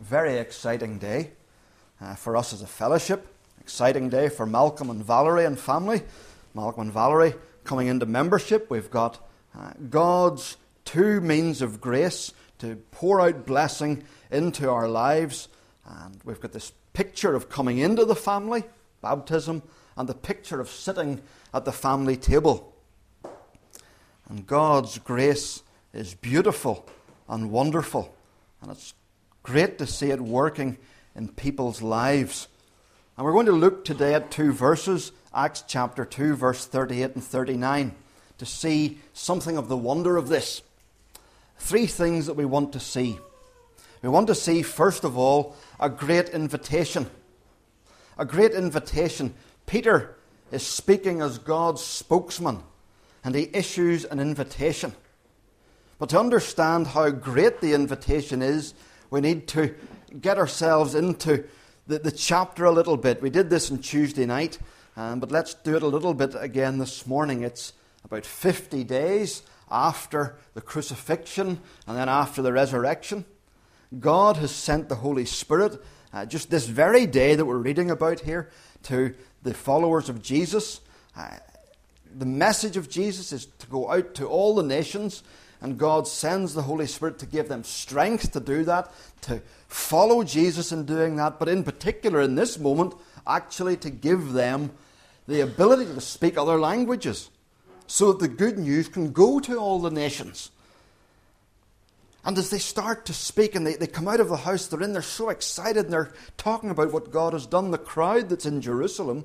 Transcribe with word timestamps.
very 0.00 0.38
exciting 0.38 0.98
day 0.98 1.30
uh, 2.00 2.14
for 2.14 2.36
us 2.36 2.52
as 2.52 2.62
a 2.62 2.66
fellowship. 2.66 3.26
Exciting 3.60 4.08
day 4.08 4.28
for 4.28 4.46
Malcolm 4.46 4.90
and 4.90 5.02
Valerie 5.02 5.44
and 5.44 5.58
family. 5.58 6.02
Malcolm 6.54 6.82
and 6.82 6.92
Valerie 6.92 7.34
coming 7.64 7.88
into 7.88 8.06
membership. 8.06 8.70
We've 8.70 8.90
got 8.90 9.26
uh, 9.56 9.72
God's 9.90 10.56
two 10.84 11.20
means 11.20 11.62
of 11.62 11.80
grace 11.80 12.32
to 12.58 12.76
pour 12.90 13.20
out 13.20 13.46
blessing 13.46 14.04
into 14.30 14.70
our 14.70 14.88
lives. 14.88 15.48
And 15.86 16.20
we've 16.24 16.40
got 16.40 16.52
this 16.52 16.72
picture 16.92 17.34
of 17.34 17.48
coming 17.48 17.78
into 17.78 18.04
the 18.04 18.14
family, 18.14 18.64
baptism, 19.02 19.62
and 19.96 20.08
the 20.08 20.14
picture 20.14 20.60
of 20.60 20.68
sitting 20.68 21.20
at 21.52 21.64
the 21.64 21.72
family 21.72 22.16
table. 22.16 22.74
And 24.28 24.46
God's 24.46 24.98
grace 24.98 25.62
is 25.92 26.14
beautiful 26.14 26.88
and 27.28 27.50
wonderful. 27.50 28.14
And 28.60 28.70
it's 28.70 28.94
great 29.46 29.78
to 29.78 29.86
see 29.86 30.10
it 30.10 30.20
working 30.20 30.76
in 31.14 31.28
people's 31.28 31.80
lives. 31.80 32.48
And 33.16 33.24
we're 33.24 33.32
going 33.32 33.46
to 33.46 33.52
look 33.52 33.84
today 33.84 34.12
at 34.12 34.30
two 34.30 34.52
verses 34.52 35.12
Acts 35.32 35.62
chapter 35.68 36.04
2, 36.04 36.34
verse 36.34 36.66
38 36.66 37.14
and 37.14 37.22
39, 37.22 37.94
to 38.38 38.46
see 38.46 38.98
something 39.12 39.56
of 39.56 39.68
the 39.68 39.76
wonder 39.76 40.16
of 40.16 40.26
this. 40.26 40.62
Three 41.58 41.86
things 41.86 42.26
that 42.26 42.34
we 42.34 42.44
want 42.44 42.72
to 42.72 42.80
see. 42.80 43.20
We 44.02 44.08
want 44.08 44.26
to 44.26 44.34
see, 44.34 44.62
first 44.62 45.04
of 45.04 45.16
all, 45.16 45.54
a 45.78 45.88
great 45.88 46.30
invitation. 46.30 47.08
A 48.18 48.24
great 48.24 48.52
invitation. 48.52 49.32
Peter 49.66 50.16
is 50.50 50.66
speaking 50.66 51.20
as 51.22 51.38
God's 51.38 51.84
spokesman, 51.84 52.64
and 53.22 53.36
he 53.36 53.48
issues 53.52 54.04
an 54.06 54.18
invitation. 54.18 54.92
But 56.00 56.08
to 56.08 56.18
understand 56.18 56.88
how 56.88 57.10
great 57.10 57.60
the 57.60 57.74
invitation 57.74 58.42
is, 58.42 58.74
we 59.10 59.20
need 59.20 59.46
to 59.48 59.74
get 60.20 60.38
ourselves 60.38 60.94
into 60.94 61.44
the, 61.86 61.98
the 61.98 62.10
chapter 62.10 62.64
a 62.64 62.72
little 62.72 62.96
bit. 62.96 63.22
We 63.22 63.30
did 63.30 63.50
this 63.50 63.70
on 63.70 63.78
Tuesday 63.78 64.26
night, 64.26 64.58
um, 64.96 65.20
but 65.20 65.30
let's 65.30 65.54
do 65.54 65.76
it 65.76 65.82
a 65.82 65.88
little 65.88 66.14
bit 66.14 66.34
again 66.38 66.78
this 66.78 67.06
morning. 67.06 67.42
It's 67.42 67.72
about 68.04 68.26
50 68.26 68.84
days 68.84 69.42
after 69.70 70.36
the 70.54 70.60
crucifixion 70.60 71.60
and 71.86 71.96
then 71.96 72.08
after 72.08 72.42
the 72.42 72.52
resurrection. 72.52 73.24
God 73.98 74.36
has 74.38 74.50
sent 74.50 74.88
the 74.88 74.96
Holy 74.96 75.24
Spirit 75.24 75.80
uh, 76.12 76.26
just 76.26 76.50
this 76.50 76.66
very 76.66 77.06
day 77.06 77.34
that 77.34 77.44
we're 77.44 77.58
reading 77.58 77.90
about 77.90 78.20
here 78.20 78.50
to 78.84 79.14
the 79.42 79.54
followers 79.54 80.08
of 80.08 80.22
Jesus. 80.22 80.80
Uh, 81.16 81.36
the 82.16 82.26
message 82.26 82.76
of 82.76 82.88
Jesus 82.88 83.32
is 83.32 83.46
to 83.58 83.66
go 83.66 83.90
out 83.90 84.14
to 84.14 84.26
all 84.26 84.54
the 84.54 84.62
nations 84.62 85.22
and 85.66 85.76
God 85.76 86.06
sends 86.06 86.54
the 86.54 86.62
Holy 86.62 86.86
Spirit 86.86 87.18
to 87.18 87.26
give 87.26 87.48
them 87.48 87.64
strength 87.64 88.30
to 88.30 88.38
do 88.38 88.62
that, 88.66 88.88
to 89.22 89.42
follow 89.66 90.22
Jesus 90.22 90.70
in 90.70 90.84
doing 90.84 91.16
that, 91.16 91.40
but 91.40 91.48
in 91.48 91.64
particular 91.64 92.20
in 92.20 92.36
this 92.36 92.56
moment, 92.56 92.94
actually 93.26 93.76
to 93.78 93.90
give 93.90 94.32
them 94.32 94.70
the 95.26 95.40
ability 95.40 95.86
to 95.86 96.00
speak 96.00 96.38
other 96.38 96.56
languages 96.56 97.30
so 97.88 98.12
that 98.12 98.20
the 98.20 98.28
good 98.28 98.60
news 98.60 98.86
can 98.86 99.10
go 99.10 99.40
to 99.40 99.56
all 99.56 99.80
the 99.80 99.90
nations. 99.90 100.52
And 102.24 102.38
as 102.38 102.50
they 102.50 102.58
start 102.58 103.04
to 103.06 103.12
speak 103.12 103.56
and 103.56 103.66
they, 103.66 103.74
they 103.74 103.88
come 103.88 104.06
out 104.06 104.20
of 104.20 104.28
the 104.28 104.36
house 104.36 104.68
they're 104.68 104.82
in, 104.82 104.92
they're 104.92 105.02
so 105.02 105.30
excited 105.30 105.86
and 105.86 105.92
they're 105.92 106.12
talking 106.36 106.70
about 106.70 106.92
what 106.92 107.10
God 107.10 107.32
has 107.32 107.44
done. 107.44 107.72
The 107.72 107.78
crowd 107.78 108.28
that's 108.28 108.46
in 108.46 108.60
Jerusalem 108.60 109.24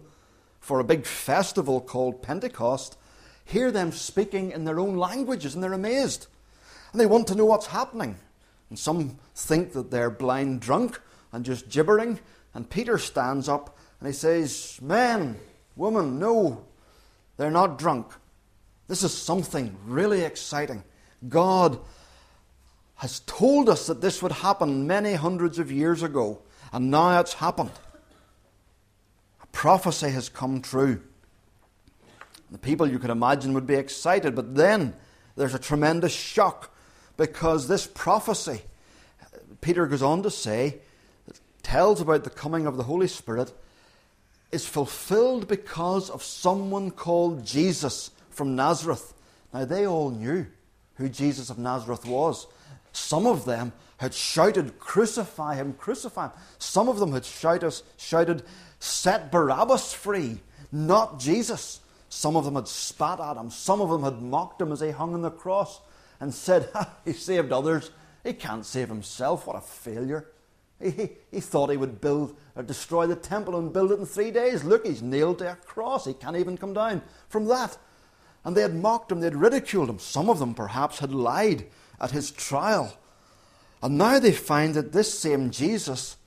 for 0.59 0.79
a 0.79 0.83
big 0.83 1.05
festival 1.05 1.81
called 1.81 2.23
Pentecost 2.23 2.97
hear 3.51 3.71
them 3.71 3.91
speaking 3.91 4.51
in 4.51 4.65
their 4.65 4.79
own 4.79 4.95
languages 4.95 5.53
and 5.53 5.63
they're 5.63 5.73
amazed. 5.73 6.27
And 6.91 6.99
they 6.99 7.05
want 7.05 7.27
to 7.27 7.35
know 7.35 7.45
what's 7.45 7.67
happening. 7.67 8.15
And 8.69 8.79
some 8.79 9.19
think 9.35 9.73
that 9.73 9.91
they're 9.91 10.09
blind 10.09 10.61
drunk 10.61 10.99
and 11.31 11.45
just 11.45 11.69
gibbering. 11.69 12.19
And 12.53 12.69
Peter 12.69 12.97
stands 12.97 13.49
up 13.49 13.77
and 13.99 14.07
he 14.07 14.13
says, 14.13 14.79
Men, 14.81 15.37
woman, 15.75 16.19
no, 16.19 16.65
they're 17.37 17.51
not 17.51 17.77
drunk. 17.77 18.07
This 18.87 19.03
is 19.03 19.13
something 19.13 19.77
really 19.85 20.21
exciting. 20.21 20.83
God 21.27 21.79
has 22.95 23.21
told 23.21 23.69
us 23.69 23.87
that 23.87 24.01
this 24.01 24.21
would 24.21 24.31
happen 24.31 24.85
many 24.85 25.13
hundreds 25.13 25.59
of 25.59 25.71
years 25.71 26.03
ago, 26.03 26.39
and 26.71 26.91
now 26.91 27.19
it's 27.19 27.33
happened. 27.35 27.71
A 29.41 29.47
prophecy 29.47 30.09
has 30.09 30.29
come 30.29 30.61
true. 30.61 31.01
The 32.51 32.57
people 32.57 32.87
you 32.89 32.99
could 32.99 33.09
imagine 33.09 33.53
would 33.53 33.67
be 33.67 33.75
excited, 33.75 34.35
but 34.35 34.55
then 34.55 34.93
there's 35.35 35.55
a 35.55 35.59
tremendous 35.59 36.11
shock 36.11 36.75
because 37.17 37.67
this 37.67 37.87
prophecy, 37.87 38.61
Peter 39.61 39.87
goes 39.87 40.01
on 40.01 40.23
to 40.23 40.29
say, 40.29 40.79
tells 41.63 42.01
about 42.01 42.23
the 42.23 42.29
coming 42.29 42.67
of 42.67 42.77
the 42.77 42.83
Holy 42.83 43.07
Spirit, 43.07 43.53
is 44.51 44.65
fulfilled 44.65 45.47
because 45.47 46.09
of 46.09 46.21
someone 46.23 46.91
called 46.91 47.45
Jesus 47.45 48.11
from 48.29 48.55
Nazareth. 48.55 49.13
Now, 49.53 49.65
they 49.65 49.87
all 49.87 50.11
knew 50.11 50.47
who 50.95 51.07
Jesus 51.07 51.49
of 51.49 51.57
Nazareth 51.57 52.05
was. 52.05 52.47
Some 52.91 53.25
of 53.25 53.45
them 53.45 53.71
had 53.97 54.13
shouted, 54.13 54.79
Crucify 54.79 55.55
him, 55.55 55.73
crucify 55.73 56.25
him. 56.25 56.31
Some 56.57 56.89
of 56.89 56.99
them 56.99 57.13
had 57.13 57.23
shouted, 57.23 57.73
shouted 57.97 58.43
Set 58.79 59.31
Barabbas 59.31 59.93
free, 59.93 60.39
not 60.71 61.19
Jesus. 61.19 61.79
Some 62.13 62.35
of 62.35 62.43
them 62.43 62.55
had 62.55 62.67
spat 62.67 63.21
at 63.21 63.37
him. 63.37 63.49
Some 63.49 63.79
of 63.79 63.89
them 63.89 64.03
had 64.03 64.21
mocked 64.21 64.61
him 64.61 64.73
as 64.73 64.81
he 64.81 64.91
hung 64.91 65.13
on 65.13 65.21
the 65.21 65.31
cross 65.31 65.79
and 66.19 66.33
said, 66.33 66.69
He 67.05 67.13
saved 67.13 67.53
others. 67.53 67.89
He 68.21 68.33
can't 68.33 68.65
save 68.65 68.89
himself. 68.89 69.47
What 69.47 69.55
a 69.55 69.61
failure. 69.61 70.27
He, 70.77 70.89
he, 70.89 71.09
he, 71.31 71.39
thought 71.39 71.69
he 71.69 71.77
would 71.77 72.01
build 72.01 72.35
or 72.57 72.63
destroy 72.63 73.07
the 73.07 73.15
temple 73.15 73.57
and 73.57 73.71
build 73.71 73.93
it 73.93 73.99
in 73.99 74.05
three 74.05 74.29
days. 74.29 74.65
Look, 74.65 74.85
he's 74.85 75.01
nailed 75.01 75.39
to 75.39 75.53
a 75.53 75.55
cross. 75.55 76.05
He 76.05 76.13
can't 76.13 76.35
even 76.35 76.57
come 76.57 76.73
down 76.73 77.01
from 77.29 77.45
that. 77.45 77.77
And 78.43 78.57
they 78.57 78.61
had 78.61 78.75
mocked 78.75 79.09
him, 79.11 79.21
they 79.21 79.27
had 79.27 79.35
ridiculed 79.35 79.89
him. 79.89 79.99
Some 79.99 80.29
of 80.29 80.39
them 80.39 80.53
perhaps 80.53 80.99
had 80.99 81.13
lied 81.13 81.65
at 81.99 82.11
his 82.11 82.29
trial. 82.29 82.93
And 83.81 83.97
now 83.97 84.19
they 84.19 84.33
find 84.33 84.73
that 84.73 84.91
this 84.91 85.17
same 85.17 85.49
Jesus 85.49 86.17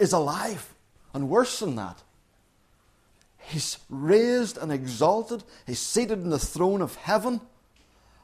is 0.00 0.12
alive. 0.12 0.74
And 1.14 1.28
worse 1.28 1.60
than 1.60 1.76
that, 1.76 2.02
He's 3.50 3.78
raised 3.88 4.58
and 4.58 4.70
exalted. 4.70 5.42
He's 5.66 5.80
seated 5.80 6.20
in 6.20 6.30
the 6.30 6.38
throne 6.38 6.80
of 6.80 6.94
heaven. 6.94 7.40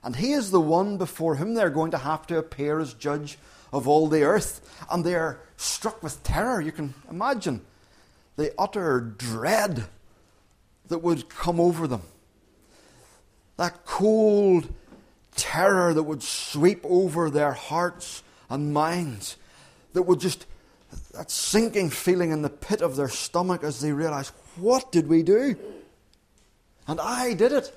And 0.04 0.14
He 0.14 0.32
is 0.32 0.52
the 0.52 0.60
one 0.60 0.98
before 0.98 1.36
whom 1.36 1.54
they're 1.54 1.68
going 1.68 1.90
to 1.90 1.98
have 1.98 2.26
to 2.28 2.38
appear 2.38 2.78
as 2.78 2.94
judge 2.94 3.38
of 3.72 3.88
all 3.88 4.06
the 4.06 4.22
earth. 4.22 4.60
And 4.90 5.04
they 5.04 5.16
are 5.16 5.40
struck 5.56 6.00
with 6.02 6.22
terror. 6.22 6.60
You 6.60 6.70
can 6.70 6.94
imagine 7.10 7.62
the 8.36 8.54
utter 8.56 9.00
dread 9.00 9.86
that 10.88 10.98
would 10.98 11.28
come 11.28 11.58
over 11.58 11.88
them. 11.88 12.02
That 13.56 13.84
cold 13.84 14.72
terror 15.34 15.92
that 15.92 16.04
would 16.04 16.22
sweep 16.22 16.80
over 16.84 17.30
their 17.30 17.52
hearts 17.52 18.22
and 18.48 18.72
minds, 18.72 19.36
that 19.92 20.02
would 20.02 20.20
just, 20.20 20.46
that 21.12 21.30
sinking 21.30 21.90
feeling 21.90 22.30
in 22.30 22.42
the 22.42 22.48
pit 22.48 22.80
of 22.80 22.94
their 22.94 23.08
stomach 23.08 23.64
as 23.64 23.80
they 23.80 23.92
realize, 23.92 24.30
what 24.56 24.92
did 24.92 25.08
we 25.08 25.22
do? 25.22 25.56
And 26.86 27.00
I 27.00 27.34
did 27.34 27.52
it. 27.52 27.72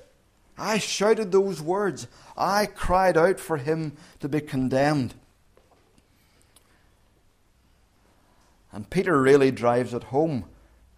I 0.56 0.78
shouted 0.78 1.32
those 1.32 1.60
words. 1.60 2.06
I 2.36 2.66
cried 2.66 3.16
out 3.16 3.40
for 3.40 3.56
him 3.56 3.96
to 4.20 4.28
be 4.28 4.40
condemned. 4.40 5.14
And 8.72 8.88
Peter 8.88 9.20
really 9.20 9.50
drives 9.50 9.94
it 9.94 10.04
home. 10.04 10.44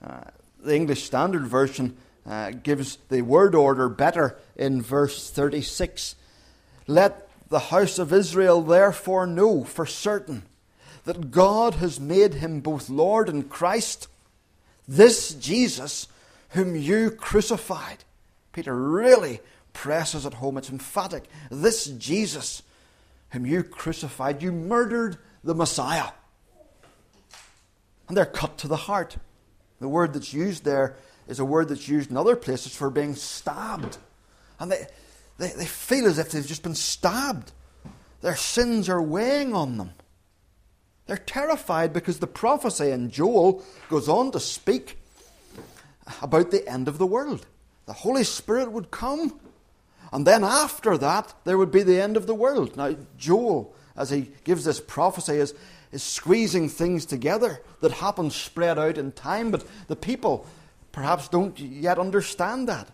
Uh, 0.04 0.22
the 0.62 0.75
English 0.75 1.04
Standard 1.04 1.47
Version 1.47 1.97
uh, 2.26 2.50
gives 2.50 2.99
the 3.09 3.22
word 3.22 3.54
order 3.54 3.88
better 3.88 4.37
in 4.56 4.82
verse 4.82 5.31
36. 5.31 6.16
Let 6.87 7.28
the 7.49 7.59
house 7.59 7.99
of 7.99 8.12
Israel 8.12 8.62
therefore 8.62 9.26
know 9.26 9.64
for 9.64 9.87
certain 9.87 10.43
that 11.04 11.31
God 11.31 11.75
has 11.75 11.99
made 11.99 12.34
him 12.34 12.61
both 12.61 12.88
Lord 12.88 13.29
and 13.29 13.49
Christ 13.49 14.08
this 14.87 15.34
Jesus 15.34 16.08
whom 16.50 16.76
you 16.76 17.11
crucified. 17.11 18.05
Peter 18.52 18.75
really 18.75 19.40
presses 19.73 20.26
it 20.26 20.34
home. 20.34 20.58
It's 20.58 20.70
emphatic. 20.70 21.25
This 21.50 21.87
Jesus 21.87 22.62
whom 23.31 23.46
you 23.46 23.62
crucified, 23.62 24.43
you 24.43 24.52
murdered 24.52 25.17
the 25.43 25.55
Messiah. 25.55 26.11
And 28.08 28.17
they're 28.17 28.26
cut 28.26 28.58
to 28.58 28.69
the 28.69 28.76
heart. 28.76 29.17
The 29.81 29.88
word 29.88 30.12
that's 30.12 30.34
used 30.34 30.64
there 30.64 30.96
is 31.26 31.40
a 31.40 31.44
word 31.44 31.69
that's 31.69 31.88
used 31.88 32.11
in 32.11 32.17
other 32.17 32.37
places 32.37 32.76
for 32.76 32.90
being 32.90 33.14
stabbed. 33.14 33.96
And 34.61 34.70
they, 34.70 34.87
they, 35.38 35.49
they 35.49 35.67
feel 35.67 36.06
as 36.06 36.19
if 36.19 36.31
they've 36.31 36.46
just 36.46 36.62
been 36.62 36.75
stabbed. 36.75 37.52
Their 38.20 38.37
sins 38.37 38.88
are 38.88 39.02
weighing 39.02 39.55
on 39.55 39.79
them. 39.79 39.93
They're 41.06 41.16
terrified 41.16 41.93
because 41.93 42.19
the 42.19 42.26
prophecy 42.26 42.90
in 42.90 43.10
Joel 43.10 43.62
goes 43.88 44.08
on 44.08 44.31
to 44.32 44.40
speak 44.40 44.99
about 46.20 46.50
the 46.50 46.66
end 46.69 46.88
of 46.88 46.99
the 46.99 47.06
world. 47.06 47.46
The 47.87 47.93
Holy 47.93 48.25
Spirit 48.25 48.70
would 48.72 48.90
come, 48.90 49.40
and 50.12 50.26
then 50.26 50.44
after 50.44 50.96
that, 50.99 51.34
there 51.44 51.58
would 51.58 51.70
be 51.70 51.82
the 51.82 52.00
end 52.00 52.16
of 52.16 52.26
the 52.26 52.34
world. 52.34 52.76
Now, 52.76 52.96
Joel, 53.19 53.75
as 53.96 54.10
he 54.10 54.31
gives 54.44 54.64
this 54.64 54.81
prophecy, 54.81 55.34
is, 55.34 55.54
is 55.90 56.02
squeezing 56.02 56.69
things 56.69 57.05
together 57.05 57.60
that 57.81 57.93
happen 57.93 58.31
spread 58.31 58.78
out 58.78 58.98
in 58.98 59.12
time, 59.12 59.50
but 59.50 59.66
the 59.88 59.96
people 59.96 60.46
perhaps 60.93 61.28
don't 61.28 61.58
yet 61.58 61.98
understand 61.98 62.69
that. 62.69 62.88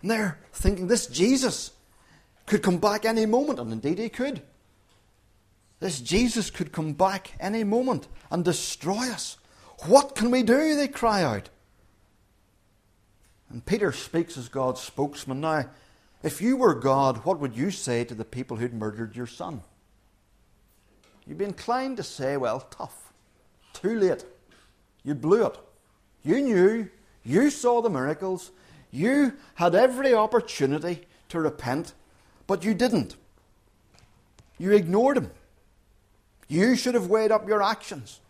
And 0.00 0.10
they're 0.10 0.38
thinking 0.52 0.86
this 0.86 1.06
Jesus 1.06 1.72
could 2.46 2.62
come 2.62 2.78
back 2.78 3.04
any 3.04 3.26
moment, 3.26 3.58
and 3.58 3.72
indeed 3.72 3.98
he 3.98 4.08
could. 4.08 4.42
This 5.80 6.00
Jesus 6.00 6.50
could 6.50 6.72
come 6.72 6.92
back 6.92 7.32
any 7.40 7.64
moment 7.64 8.06
and 8.30 8.44
destroy 8.44 9.10
us. 9.10 9.38
What 9.86 10.14
can 10.14 10.30
we 10.30 10.42
do? 10.42 10.76
They 10.76 10.88
cry 10.88 11.22
out. 11.22 11.48
And 13.48 13.64
Peter 13.64 13.90
speaks 13.90 14.36
as 14.36 14.48
God's 14.48 14.80
spokesman. 14.80 15.40
Now, 15.40 15.70
if 16.22 16.42
you 16.42 16.56
were 16.56 16.74
God, 16.74 17.24
what 17.24 17.40
would 17.40 17.56
you 17.56 17.70
say 17.70 18.04
to 18.04 18.14
the 18.14 18.24
people 18.24 18.58
who'd 18.58 18.74
murdered 18.74 19.16
your 19.16 19.26
son? 19.26 19.62
You'd 21.26 21.38
be 21.38 21.46
inclined 21.46 21.96
to 21.96 22.02
say, 22.02 22.36
well, 22.36 22.60
tough. 22.60 23.12
Too 23.72 23.98
late. 23.98 24.24
You 25.02 25.14
blew 25.14 25.46
it. 25.46 25.58
You 26.22 26.40
knew. 26.42 26.90
You 27.24 27.50
saw 27.50 27.80
the 27.80 27.90
miracles. 27.90 28.50
You 28.90 29.34
had 29.54 29.74
every 29.74 30.12
opportunity 30.12 31.06
to 31.30 31.40
repent, 31.40 31.94
but 32.46 32.64
you 32.64 32.74
didn't. 32.74 33.16
You 34.58 34.72
ignored 34.72 35.16
him. 35.16 35.30
You 36.50 36.76
should 36.76 36.94
have 36.94 37.06
weighed 37.06 37.32
up 37.32 37.48
your 37.48 37.62
actions. 37.62 38.20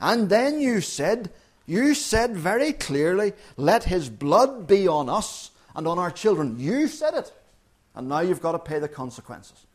And 0.00 0.28
then 0.28 0.60
you 0.60 0.80
said, 0.80 1.30
you 1.66 1.94
said 1.94 2.36
very 2.36 2.72
clearly, 2.72 3.32
let 3.56 3.84
his 3.84 4.08
blood 4.08 4.66
be 4.66 4.88
on 4.88 5.08
us 5.08 5.50
and 5.74 5.86
on 5.86 5.98
our 5.98 6.10
children. 6.10 6.56
You 6.58 6.88
said 6.88 7.14
it. 7.14 7.32
And 7.94 8.08
now 8.08 8.20
you've 8.20 8.40
got 8.40 8.52
to 8.52 8.58
pay 8.58 8.78
the 8.78 8.88
consequences. 8.88 9.66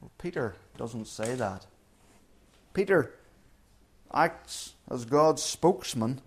Well, 0.00 0.10
Peter 0.18 0.54
doesn't 0.76 1.06
say 1.06 1.34
that. 1.36 1.64
Peter 2.74 3.14
acts 4.12 4.74
as 4.90 5.04
God's 5.04 5.42
spokesman 5.42 6.20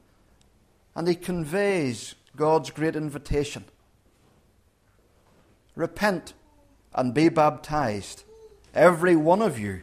and 0.96 1.08
he 1.08 1.16
conveys 1.16 2.16
God's 2.36 2.70
great 2.70 2.96
invitation 2.96 3.66
Repent 5.78 6.34
and 6.96 7.14
be 7.14 7.30
baptized, 7.30 8.24
every 8.78 9.16
one 9.16 9.42
of 9.42 9.58
you, 9.60 9.82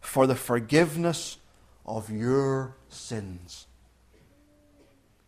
for 0.00 0.26
the 0.26 0.36
forgiveness 0.36 1.38
of 1.84 2.10
your 2.10 2.76
sins. 2.88 3.66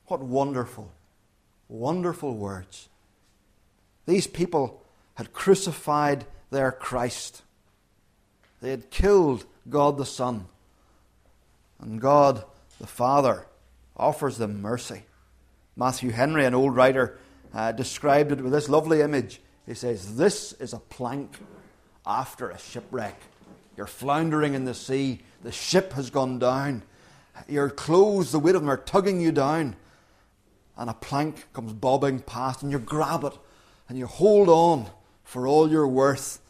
What 0.07 0.21
wonderful, 0.21 0.93
wonderful 1.69 2.37
words. 2.37 2.89
These 4.07 4.27
people 4.27 4.83
had 5.15 5.33
crucified 5.33 6.27
their 6.51 6.71
Christ. 6.71 7.43
They 8.61 8.71
had 8.71 8.91
killed 8.91 9.47
God 9.69 9.97
the 9.97 10.07
Son. 10.07 10.47
And 11.81 12.01
God 12.01 12.45
the 12.79 12.87
Father 12.87 13.47
offers 13.97 14.37
them 14.37 14.61
mercy. 14.61 15.03
Matthew 15.77 16.11
Henry, 16.11 16.45
an 16.45 16.55
old 16.55 16.77
writer, 16.77 17.19
uh, 17.55 17.73
described 17.73 18.33
it 18.33 18.43
with 18.43 18.53
this 18.53 18.69
lovely 18.69 19.01
image. 19.01 19.41
He 19.67 19.75
says, 19.75 20.17
This 20.17 20.53
is 20.55 20.73
a 20.73 20.79
plank 20.79 21.39
after 22.07 22.51
a 22.51 22.59
shipwreck. 22.59 23.21
You're 23.77 23.87
floundering 23.87 24.55
in 24.55 24.65
the 24.65 24.75
sea, 24.75 25.21
the 25.43 25.53
ship 25.53 25.93
has 25.95 26.11
gone 26.11 26.39
down, 26.39 26.83
your 27.49 27.71
clothes, 27.71 28.33
the 28.33 28.39
weight 28.39 28.55
of 28.55 28.63
them 28.63 28.71
are 28.71 28.77
tugging 28.77 29.21
you 29.21 29.33
down, 29.33 29.77
and 30.77 30.91
a 30.91 30.95
plank 30.95 31.53
comes 31.53 31.73
bobbing 31.73 32.21
past, 32.21 32.63
and 32.63 32.73
you 32.73 32.79
grab 32.79 33.25
it 33.25 33.37
and 33.89 33.99
you 33.99 34.07
hold 34.07 34.49
on 34.49 34.89
for 35.25 35.47
all 35.47 35.71
you're 35.71 35.87
worth. 35.87 36.41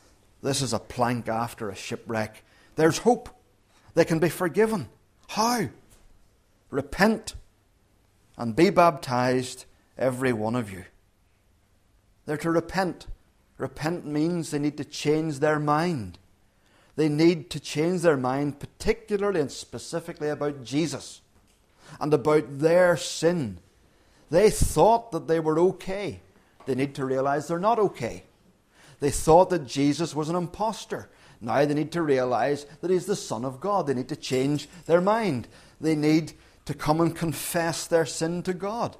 This 0.43 0.63
is 0.63 0.73
a 0.73 0.79
plank 0.79 1.29
after 1.29 1.71
a 1.71 1.75
shipwreck. 1.75 2.45
There's 2.77 2.99
hope. 2.99 3.29
They 3.95 4.05
can 4.05 4.19
be 4.19 4.29
forgiven. 4.29 4.89
How? 5.29 5.69
Repent 6.71 7.35
and 8.37 8.55
be 8.55 8.71
baptized, 8.71 9.65
every 9.99 10.33
one 10.33 10.55
of 10.55 10.71
you. 10.71 10.85
They're 12.27 12.37
to 12.39 12.51
repent. 12.51 13.07
Repent 13.61 14.07
means 14.07 14.51
they 14.51 14.59
need 14.59 14.79
to 14.79 14.85
change 14.85 15.39
their 15.39 15.59
mind. 15.59 16.19
They 16.97 17.11
need 17.11 17.51
to 17.51 17.61
change 17.61 18.01
their 18.01 18.17
mind, 18.17 18.59
particularly 18.59 19.41
and 19.41 19.53
specifically 19.53 20.31
about 20.31 20.65
Jesus 20.65 21.21
and 22.01 22.13
about 22.15 22.59
their 22.59 22.97
sin. 22.97 23.59
They 24.31 24.49
thought 24.49 25.13
that 25.13 25.29
they 25.29 25.41
were 25.41 25.59
okay. 25.59 26.21
They 26.65 26.75
need 26.75 26.95
to 26.95 27.05
realize 27.05 27.49
they're 27.49 27.59
not 27.59 27.79
okay. 27.79 28.25
They 29.01 29.11
thought 29.11 29.51
that 29.51 29.67
Jesus 29.67 30.15
was 30.15 30.31
an 30.31 30.37
impostor. 30.37 31.11
Now 31.41 31.63
they 31.65 31.75
need 31.75 31.93
to 31.93 32.03
realize 32.03 32.65
that 32.81 32.91
he's 32.91 33.07
the 33.07 33.17
Son 33.17 33.45
of 33.45 33.61
God. 33.61 33.87
They 33.87 33.95
need 33.95 34.09
to 34.09 34.17
change 34.17 34.69
their 34.87 35.03
mind. 35.03 35.49
They 35.81 35.97
need 35.97 36.33
to 36.65 36.73
come 36.73 37.01
and 37.03 37.15
confess 37.15 37.87
their 37.87 38.07
sin 38.07 38.43
to 38.45 38.55
God. 38.55 38.97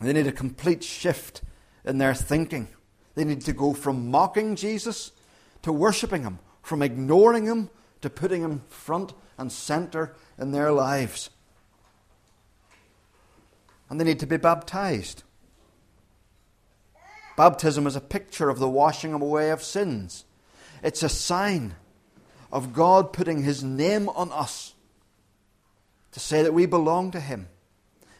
They 0.00 0.12
need 0.12 0.26
a 0.26 0.32
complete 0.32 0.82
shift 0.82 1.42
in 1.84 1.98
their 1.98 2.14
thinking. 2.14 2.68
They 3.14 3.24
need 3.24 3.42
to 3.42 3.52
go 3.52 3.72
from 3.72 4.10
mocking 4.10 4.56
Jesus 4.56 5.12
to 5.62 5.72
worshipping 5.72 6.22
Him, 6.22 6.38
from 6.62 6.82
ignoring 6.82 7.46
Him 7.46 7.70
to 8.00 8.10
putting 8.10 8.42
Him 8.42 8.62
front 8.68 9.12
and 9.38 9.50
center 9.50 10.14
in 10.38 10.52
their 10.52 10.72
lives. 10.72 11.30
And 13.88 14.00
they 14.00 14.04
need 14.04 14.20
to 14.20 14.26
be 14.26 14.38
baptized. 14.38 15.22
Baptism 17.36 17.86
is 17.86 17.96
a 17.96 18.00
picture 18.00 18.48
of 18.48 18.58
the 18.58 18.68
washing 18.68 19.12
away 19.12 19.50
of 19.50 19.62
sins. 19.62 20.24
It's 20.82 21.02
a 21.02 21.08
sign 21.08 21.74
of 22.50 22.72
God 22.72 23.12
putting 23.12 23.42
His 23.42 23.62
name 23.62 24.08
on 24.10 24.30
us 24.32 24.74
to 26.12 26.20
say 26.20 26.42
that 26.42 26.54
we 26.54 26.66
belong 26.66 27.10
to 27.12 27.20
Him. 27.20 27.48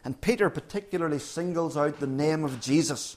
And 0.03 0.19
Peter 0.19 0.49
particularly 0.49 1.19
singles 1.19 1.77
out 1.77 1.99
the 1.99 2.07
name 2.07 2.43
of 2.43 2.59
Jesus. 2.59 3.15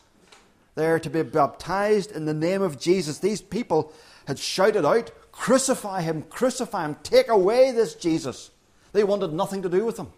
They're 0.77 1.01
to 1.01 1.11
be 1.11 1.23
baptized 1.23 2.13
in 2.13 2.27
the 2.27 2.35
name 2.35 2.63
of 2.63 2.79
Jesus. 2.79 3.19
These 3.19 3.41
people 3.41 3.93
had 4.27 4.39
shouted 4.39 4.87
out, 4.87 5.11
Crucify 5.33 6.03
him, 6.03 6.23
crucify 6.23 6.85
him, 6.85 6.97
take 7.03 7.29
away 7.29 7.73
this 7.73 7.95
Jesus. 7.95 8.51
They 8.93 9.05
wanted 9.05 9.33
nothing 9.33 9.63
to 9.63 9.69
do 9.69 9.85
with 9.85 9.99
him. 9.99 10.09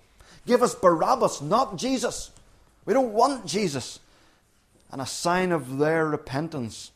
Give 0.47 0.63
us 0.63 0.75
Barabbas, 0.75 1.43
not 1.43 1.77
Jesus. 1.77 2.31
We 2.85 2.93
don't 2.95 3.13
want 3.13 3.47
Jesus. 3.47 4.01
And 4.91 5.01
a 5.01 5.07
sign 5.07 5.53
of 5.53 5.79
their 5.79 6.07
repentance 6.07 6.93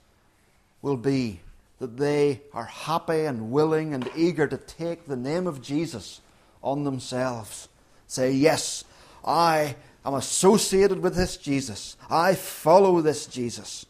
will 0.80 0.96
be 0.96 1.40
that 1.78 1.96
they 1.96 2.40
are 2.52 2.64
happy 2.64 3.24
and 3.24 3.50
willing 3.50 3.92
and 3.94 4.08
eager 4.16 4.46
to 4.46 4.56
take 4.56 5.06
the 5.06 5.16
name 5.16 5.46
of 5.46 5.60
Jesus 5.60 6.20
on 6.62 6.84
themselves. 6.84 7.68
Say, 8.06 8.32
Yes, 8.32 8.84
I 9.24 9.76
am 10.04 10.14
associated 10.14 11.00
with 11.00 11.14
this 11.14 11.36
Jesus. 11.36 11.96
I 12.10 12.34
follow 12.34 13.00
this 13.00 13.26
Jesus. 13.26 13.86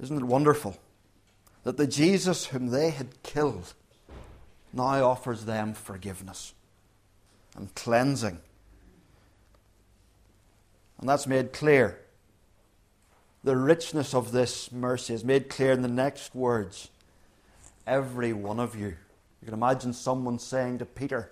Isn't 0.00 0.18
it 0.18 0.24
wonderful 0.24 0.76
that 1.62 1.76
the 1.76 1.86
Jesus 1.86 2.46
whom 2.46 2.68
they 2.68 2.90
had 2.90 3.22
killed 3.22 3.74
now 4.72 5.04
offers 5.04 5.44
them 5.44 5.72
forgiveness 5.72 6.52
and 7.56 7.74
cleansing? 7.74 8.38
And 10.98 11.08
that's 11.08 11.26
made 11.26 11.52
clear. 11.52 12.00
The 13.44 13.56
richness 13.56 14.14
of 14.14 14.32
this 14.32 14.72
mercy 14.72 15.14
is 15.14 15.24
made 15.24 15.48
clear 15.48 15.72
in 15.72 15.82
the 15.82 15.88
next 15.88 16.34
words. 16.34 16.88
Every 17.86 18.32
one 18.32 18.58
of 18.58 18.74
you. 18.74 18.96
You 19.40 19.44
can 19.44 19.54
imagine 19.54 19.92
someone 19.92 20.38
saying 20.38 20.78
to 20.78 20.84
Peter, 20.84 21.30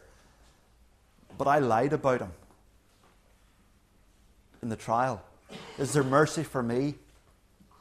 But 1.36 1.48
I 1.48 1.58
lied 1.58 1.92
about 1.92 2.20
him 2.20 2.32
in 4.62 4.68
the 4.68 4.76
trial. 4.76 5.22
Is 5.78 5.92
there 5.92 6.02
mercy 6.02 6.42
for 6.42 6.62
me? 6.62 6.94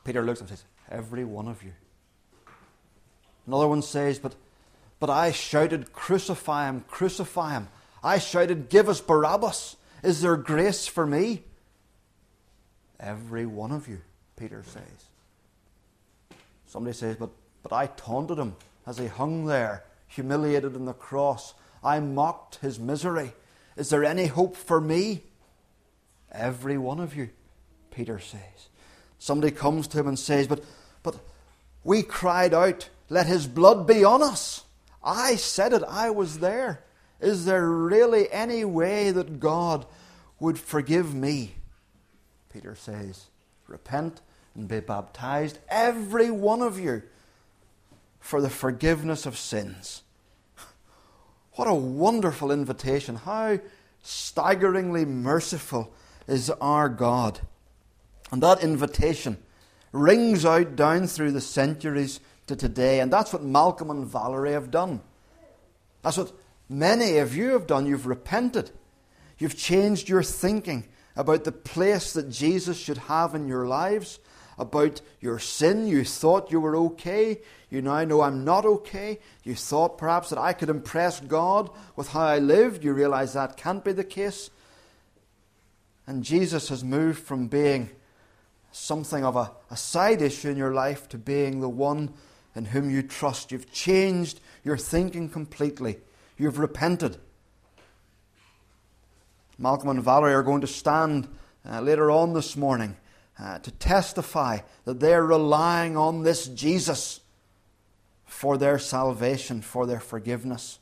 Peter 0.04 0.22
looks 0.22 0.42
and 0.42 0.50
says, 0.50 0.64
every 0.90 1.24
one 1.24 1.48
of 1.48 1.64
you. 1.64 1.72
Another 3.48 3.68
one 3.68 3.82
says, 3.82 4.20
But, 4.20 4.36
but 5.00 5.10
I 5.10 5.32
shouted, 5.32 5.92
Crucify 5.94 6.68
him, 6.70 6.86
crucify 6.88 7.54
him. 7.54 7.68
I 8.04 8.20
shouted, 8.20 8.70
Give 8.70 8.90
us 8.90 9.02
Barabbas. 9.02 9.76
Is 10.04 10.22
there 10.22 10.36
grace 10.36 10.88
for 10.88 11.06
me? 11.06 11.44
Every 13.00 13.46
one 13.46 13.72
of 13.72 13.88
you, 13.88 14.02
Peter 14.38 14.64
says. 14.66 14.84
Somebody 16.68 16.96
says, 16.96 17.18
But, 17.18 17.30
but 17.64 17.74
I 17.74 17.88
taunted 17.88 18.38
him 18.38 18.56
as 18.86 18.98
he 18.98 19.08
hung 19.08 19.46
there, 19.46 19.84
humiliated 20.08 20.76
on 20.76 20.86
the 20.86 20.94
cross. 20.94 21.54
I 21.84 22.00
mocked 22.00 22.58
his 22.58 22.80
misery. 22.80 23.34
Is 23.76 23.90
there 23.90 24.04
any 24.04 24.28
hope 24.28 24.56
for 24.56 24.80
me? 24.80 25.24
Every 26.32 26.78
one 26.78 27.00
of 27.00 27.16
you, 27.16 27.30
Peter 27.92 28.20
says. 28.20 28.70
Somebody 29.20 29.52
comes 29.52 29.88
to 29.90 30.00
him 30.00 30.08
and 30.08 30.20
says, 30.20 30.48
But 30.48 30.64
but 31.04 31.18
we 31.84 32.02
cried 32.02 32.54
out, 32.54 32.90
Let 33.10 33.28
his 33.28 33.46
blood 33.46 33.86
be 33.86 34.04
on 34.04 34.24
us. 34.24 34.64
I 35.04 35.36
said 35.36 35.74
it, 35.74 35.84
I 35.88 36.10
was 36.10 36.40
there. 36.40 36.84
Is 37.20 37.46
there 37.46 37.70
really 37.70 38.32
any 38.32 38.66
way 38.66 39.12
that 39.12 39.40
God 39.40 39.86
would 40.40 40.58
forgive 40.58 41.14
me? 41.14 41.56
Peter 42.52 42.76
says, 42.76 43.28
Repent, 43.68 44.22
and 44.56 44.68
be 44.68 44.80
baptized, 44.80 45.60
every 45.68 46.30
one 46.30 46.62
of 46.62 46.80
you, 46.80 47.04
for 48.20 48.40
the 48.40 48.50
forgiveness 48.50 49.26
of 49.26 49.38
sins. 49.38 50.03
What 51.56 51.68
a 51.68 51.74
wonderful 51.74 52.52
invitation. 52.52 53.16
How 53.16 53.60
staggeringly 54.02 55.06
merciful 55.06 55.94
is 56.28 56.50
our 56.50 56.90
God. 56.90 57.40
And 58.32 58.42
that 58.42 58.64
invitation 58.64 59.38
rings 59.92 60.46
out 60.46 60.76
down 60.76 61.08
through 61.08 61.32
the 61.32 61.42
centuries 61.42 62.20
to 62.48 62.56
today. 62.56 63.00
And 63.00 63.14
that's 63.14 63.32
what 63.32 63.44
Malcolm 63.44 63.92
and 63.92 64.06
Valerie 64.06 64.54
have 64.54 64.72
done. 64.72 65.02
That's 66.02 66.18
what 66.18 66.34
many 66.68 67.18
of 67.18 67.36
you 67.36 67.52
have 67.52 67.68
done. 67.68 67.86
You've 67.86 68.08
repented. 68.08 68.72
You've 69.38 69.58
changed 69.58 70.10
your 70.10 70.24
thinking 70.24 70.86
about 71.16 71.44
the 71.44 71.52
place 71.52 72.14
that 72.14 72.30
Jesus 72.30 72.78
should 72.78 72.98
have 72.98 73.36
in 73.36 73.48
your 73.48 73.68
lives, 73.68 74.20
about 74.58 75.02
your 75.20 75.40
sin. 75.40 75.88
You 75.88 76.04
thought 76.04 76.52
you 76.52 76.60
were 76.60 76.76
okay. 76.76 77.42
You 77.70 77.82
now 77.82 78.04
know 78.04 78.22
I'm 78.22 78.44
not 78.44 78.66
okay. 78.66 79.20
You 79.44 79.56
thought 79.56 79.98
perhaps 79.98 80.30
that 80.30 80.40
I 80.40 80.54
could 80.54 80.70
impress 80.70 81.20
God 81.20 81.70
with 81.96 82.10
how 82.10 82.22
I 82.22 82.40
lived. 82.40 82.84
You 82.84 82.94
realize 82.94 83.34
that 83.34 83.58
can't 83.58 83.84
be 83.84 83.92
the 83.92 84.04
case. 84.04 84.50
And 86.06 86.24
Jesus 86.24 86.70
has 86.70 86.84
moved 86.84 87.20
from 87.20 87.48
being 87.48 87.90
something 88.72 89.24
of 89.24 89.36
a, 89.36 89.52
a 89.72 89.78
side 89.78 90.22
issue 90.22 90.50
in 90.50 90.58
your 90.58 90.74
life 90.74 91.08
to 91.10 91.18
being 91.18 91.62
the 91.62 91.70
one 91.70 92.14
in 92.56 92.66
whom 92.66 92.90
you 92.90 93.02
trust. 93.02 93.52
You've 93.52 93.72
changed 93.72 94.40
your 94.64 94.78
thinking 94.78 95.30
completely. 95.30 95.98
You've 96.38 96.60
repented. 96.60 97.18
Malcolm 99.58 99.90
and 99.90 100.04
Valerie 100.04 100.34
are 100.34 100.44
going 100.44 100.62
to 100.62 100.68
stand 100.68 101.28
uh, 101.68 101.80
later 101.80 102.12
on 102.12 102.34
this 102.34 102.58
morning 102.58 102.98
uh, 103.44 103.60
to 103.60 103.72
testify 103.72 104.60
that 104.86 105.02
they're 105.02 105.26
relying 105.26 105.98
on 105.98 106.24
this 106.24 106.48
Jesus 106.48 107.20
for 108.26 108.58
their 108.58 108.80
salvation, 108.80 109.62
for 109.62 109.86
their 109.86 110.00
forgiveness. 110.00 110.80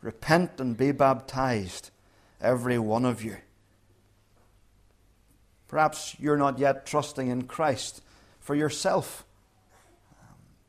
Repent 0.00 0.52
and 0.58 0.76
be 0.76 0.92
baptized, 0.92 1.90
every 2.40 2.78
one 2.78 3.04
of 3.04 3.22
you. 3.22 3.36
Perhaps 5.68 6.16
you're 6.18 6.38
not 6.38 6.58
yet 6.58 6.86
trusting 6.86 7.28
in 7.28 7.42
Christ 7.42 8.00
for 8.40 8.54
yourself. 8.54 9.26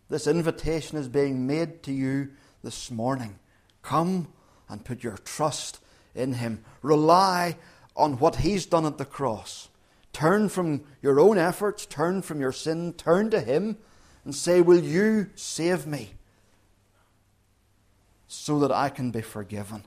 This 0.10 0.28
invitation 0.28 0.98
is 0.98 1.08
being 1.08 1.48
made 1.48 1.82
to 1.84 1.94
you 1.94 2.32
this 2.62 2.92
morning. 2.92 3.40
Come 3.84 4.28
and 4.68 4.84
put 4.84 5.02
your 5.02 5.18
trust 5.18 5.80
in 6.14 6.34
Him. 6.34 6.66
Rely 6.82 7.56
on 7.96 8.20
what 8.20 8.38
He's 8.38 8.66
done 8.66 8.86
at 8.86 8.98
the 8.98 9.06
cross. 9.06 9.70
Turn 10.14 10.50
from 10.50 10.84
your 11.02 11.20
own 11.20 11.38
efforts, 11.38 11.86
turn 11.86 12.22
from 12.22 12.40
your 12.40 12.52
sin, 12.52 12.94
turn 12.94 13.30
to 13.32 13.40
Him 13.40 13.78
and 14.26 14.36
say, 14.36 14.62
Will 14.62 14.84
you 14.84 15.30
save 15.36 15.86
me 15.86 16.12
so 18.28 18.60
that 18.60 18.72
I 18.72 18.90
can 18.90 19.12
be 19.12 19.22
forgiven? 19.22 19.84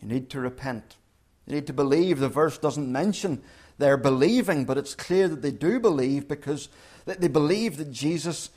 You 0.00 0.08
need 0.08 0.30
to 0.30 0.40
repent. 0.40 0.96
You 1.46 1.54
need 1.54 1.66
to 1.66 1.72
believe. 1.72 2.20
The 2.20 2.28
verse 2.28 2.56
doesn't 2.58 2.90
mention 2.90 3.42
their 3.78 3.96
believing, 3.96 4.64
but 4.64 4.78
it's 4.78 4.94
clear 4.94 5.28
that 5.28 5.42
they 5.42 5.50
do 5.50 5.80
believe 5.80 6.28
because 6.28 6.68
they 7.04 7.28
believe 7.28 7.78
that 7.78 7.90
Jesus 7.90 8.50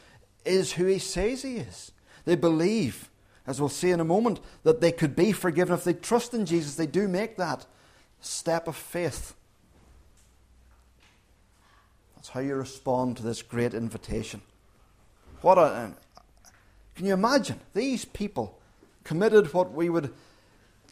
is 0.46 0.74
who 0.74 0.86
He 0.86 1.00
says 1.00 1.42
He 1.42 1.58
is. 1.58 1.92
They 2.26 2.36
believe 2.36 3.10
as 3.48 3.60
we'll 3.60 3.70
see 3.70 3.92
in 3.92 4.00
a 4.00 4.06
moment, 4.06 4.40
that 4.64 4.82
they 4.82 4.92
could 4.92 5.16
be 5.16 5.32
forgiven 5.32 5.74
if 5.74 5.84
they 5.84 5.94
trust 5.94 6.34
in 6.34 6.46
Jesus. 6.46 6.76
They 6.76 6.88
do 6.88 7.08
make 7.08 7.38
that 7.38 7.66
step 8.22 8.68
of 8.68 8.76
faith. 8.76 9.36
That's 12.16 12.30
how 12.30 12.40
you 12.40 12.56
respond 12.56 13.18
to 13.18 13.24
this 13.24 13.42
great 13.42 13.74
invitation. 13.74 14.42
What 15.42 15.58
a. 15.58 15.86
Um, 15.86 15.96
can 16.96 17.06
you 17.06 17.14
imagine? 17.14 17.60
These 17.74 18.06
people 18.06 18.60
committed 19.04 19.54
what 19.54 19.72
we 19.74 19.90
would 19.90 20.14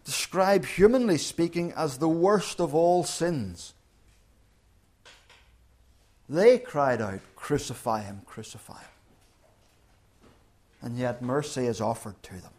describe, 0.05 0.65
humanly 0.65 1.17
speaking, 1.17 1.71
as 1.73 1.97
the 1.97 2.09
worst 2.09 2.59
of 2.59 2.73
all 2.73 3.03
sins. 3.03 3.73
They 6.27 6.57
cried 6.57 7.01
out, 7.01 7.19
Crucify 7.35 8.01
him, 8.03 8.21
crucify 8.25 8.79
him 8.79 8.89
and 10.81 10.97
yet 10.97 11.21
mercy 11.21 11.65
is 11.65 11.81
offered 11.81 12.21
to 12.23 12.33
them. 12.33 12.51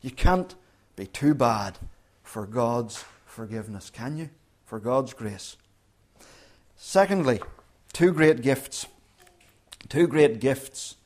You 0.00 0.10
can't 0.10 0.54
be 0.96 1.06
too 1.06 1.34
bad 1.34 1.78
for 2.22 2.46
God's 2.46 3.04
forgiveness, 3.30 3.90
can 3.90 4.16
you? 4.16 4.30
For 4.66 4.78
God's 4.78 5.14
grace. 5.14 5.56
Secondly, 6.76 7.40
two 7.92 8.12
great 8.12 8.42
gifts. 8.42 8.86
Two 9.88 10.06
great 10.06 10.40
gifts. 10.40 10.96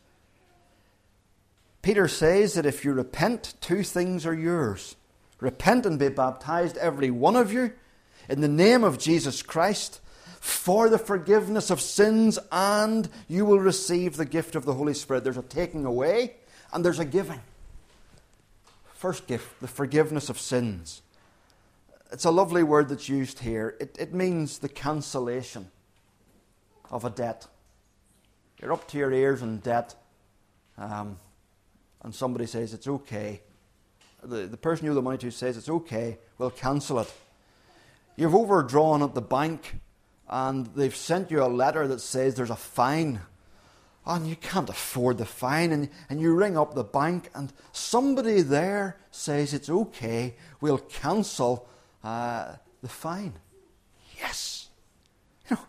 Peter 1.82 2.08
says 2.08 2.54
that 2.54 2.66
if 2.66 2.84
you 2.84 2.92
repent, 2.92 3.54
two 3.60 3.82
things 3.82 4.24
are 4.26 4.34
yours. 4.34 4.96
Repent 5.40 5.84
and 5.86 5.98
be 5.98 6.08
baptized, 6.08 6.76
every 6.78 7.10
one 7.10 7.36
of 7.36 7.52
you, 7.52 7.72
in 8.28 8.40
the 8.40 8.48
name 8.48 8.84
of 8.84 8.98
Jesus 8.98 9.42
Christ 9.42 10.00
for 10.44 10.90
the 10.90 10.98
forgiveness 10.98 11.70
of 11.70 11.80
sins, 11.80 12.38
and 12.52 13.08
you 13.28 13.46
will 13.46 13.60
receive 13.60 14.18
the 14.18 14.26
gift 14.26 14.54
of 14.54 14.66
the 14.66 14.74
Holy 14.74 14.92
Spirit. 14.92 15.24
There's 15.24 15.38
a 15.38 15.42
taking 15.42 15.86
away 15.86 16.34
and 16.70 16.84
there's 16.84 16.98
a 16.98 17.04
giving. 17.06 17.40
First 18.92 19.26
gift, 19.26 19.58
the 19.62 19.68
forgiveness 19.68 20.28
of 20.28 20.38
sins. 20.38 21.00
It's 22.14 22.24
a 22.24 22.30
lovely 22.30 22.62
word 22.62 22.90
that's 22.90 23.08
used 23.08 23.40
here. 23.40 23.76
It, 23.80 23.96
it 23.98 24.14
means 24.14 24.58
the 24.58 24.68
cancellation 24.68 25.68
of 26.88 27.04
a 27.04 27.10
debt. 27.10 27.48
You're 28.62 28.72
up 28.72 28.86
to 28.90 28.98
your 28.98 29.12
ears 29.12 29.42
in 29.42 29.58
debt, 29.58 29.96
um, 30.78 31.16
and 32.04 32.14
somebody 32.14 32.46
says 32.46 32.72
it's 32.72 32.86
okay. 32.86 33.42
The, 34.22 34.46
the 34.46 34.56
person 34.56 34.86
you 34.86 34.92
owe 34.92 34.94
the 34.94 35.02
money 35.02 35.18
to 35.18 35.30
says 35.32 35.56
it's 35.56 35.68
okay, 35.68 36.18
we'll 36.38 36.52
cancel 36.52 37.00
it. 37.00 37.12
You've 38.14 38.36
overdrawn 38.36 39.02
at 39.02 39.16
the 39.16 39.20
bank 39.20 39.80
and 40.28 40.66
they've 40.76 40.94
sent 40.94 41.32
you 41.32 41.42
a 41.42 41.48
letter 41.50 41.88
that 41.88 42.00
says 42.00 42.36
there's 42.36 42.48
a 42.48 42.54
fine 42.54 43.22
and 44.06 44.28
you 44.28 44.36
can't 44.36 44.70
afford 44.70 45.18
the 45.18 45.26
fine 45.26 45.72
and, 45.72 45.88
and 46.08 46.20
you 46.20 46.32
ring 46.32 46.56
up 46.56 46.76
the 46.76 46.84
bank 46.84 47.28
and 47.34 47.52
somebody 47.72 48.40
there 48.40 48.98
says 49.10 49.52
it's 49.52 49.68
okay 49.68 50.36
we'll 50.60 50.78
cancel 50.78 51.66
uh, 52.04 52.54
the 52.82 52.88
fine 52.88 53.34
yes 54.20 54.68
you 55.50 55.56
know 55.56 55.62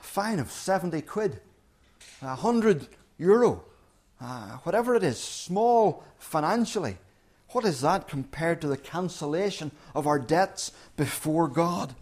a 0.00 0.04
fine 0.04 0.38
of 0.38 0.50
70 0.50 1.00
quid 1.02 1.40
100 2.20 2.86
euro 3.18 3.64
uh, 4.20 4.58
whatever 4.58 4.94
it 4.94 5.02
is 5.02 5.18
small 5.18 6.04
financially 6.18 6.98
what 7.48 7.64
is 7.64 7.80
that 7.80 8.06
compared 8.06 8.60
to 8.60 8.68
the 8.68 8.76
cancellation 8.76 9.72
of 9.94 10.06
our 10.06 10.20
debts 10.20 10.70
before 10.96 11.48
god 11.48 11.96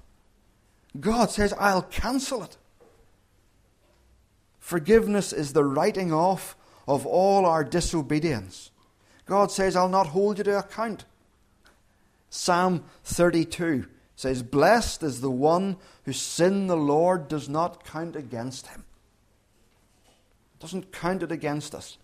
God 1.01 1.31
says, 1.31 1.55
I'll 1.59 1.83
cancel 1.83 2.43
it. 2.43 2.57
Forgiveness 4.59 5.33
is 5.33 5.53
the 5.53 5.65
writing 5.65 6.13
off 6.13 6.57
of 6.87 7.07
all 7.07 7.47
our 7.47 7.65
disobedience. 7.65 8.71
God 9.27 9.51
says, 9.51 9.77
I'll 9.77 9.89
not 9.89 10.09
hold 10.09 10.39
you 10.39 10.45
to 10.45 10.59
account. 10.59 11.05
Psalm 12.31 12.85
32 13.05 13.87
says, 14.17 14.43
Blessed 14.43 15.03
is 15.03 15.21
the 15.21 15.31
one 15.31 15.77
whose 16.05 16.21
sin 16.21 16.67
the 16.67 16.77
Lord 16.77 17.29
does 17.29 17.49
not 17.49 17.85
count 17.85 18.17
against 18.17 18.69
him. 18.69 18.85
Doesn't 20.61 20.93
count 20.93 21.23
it 21.23 21.31
against 21.31 21.75
us. 21.75 21.99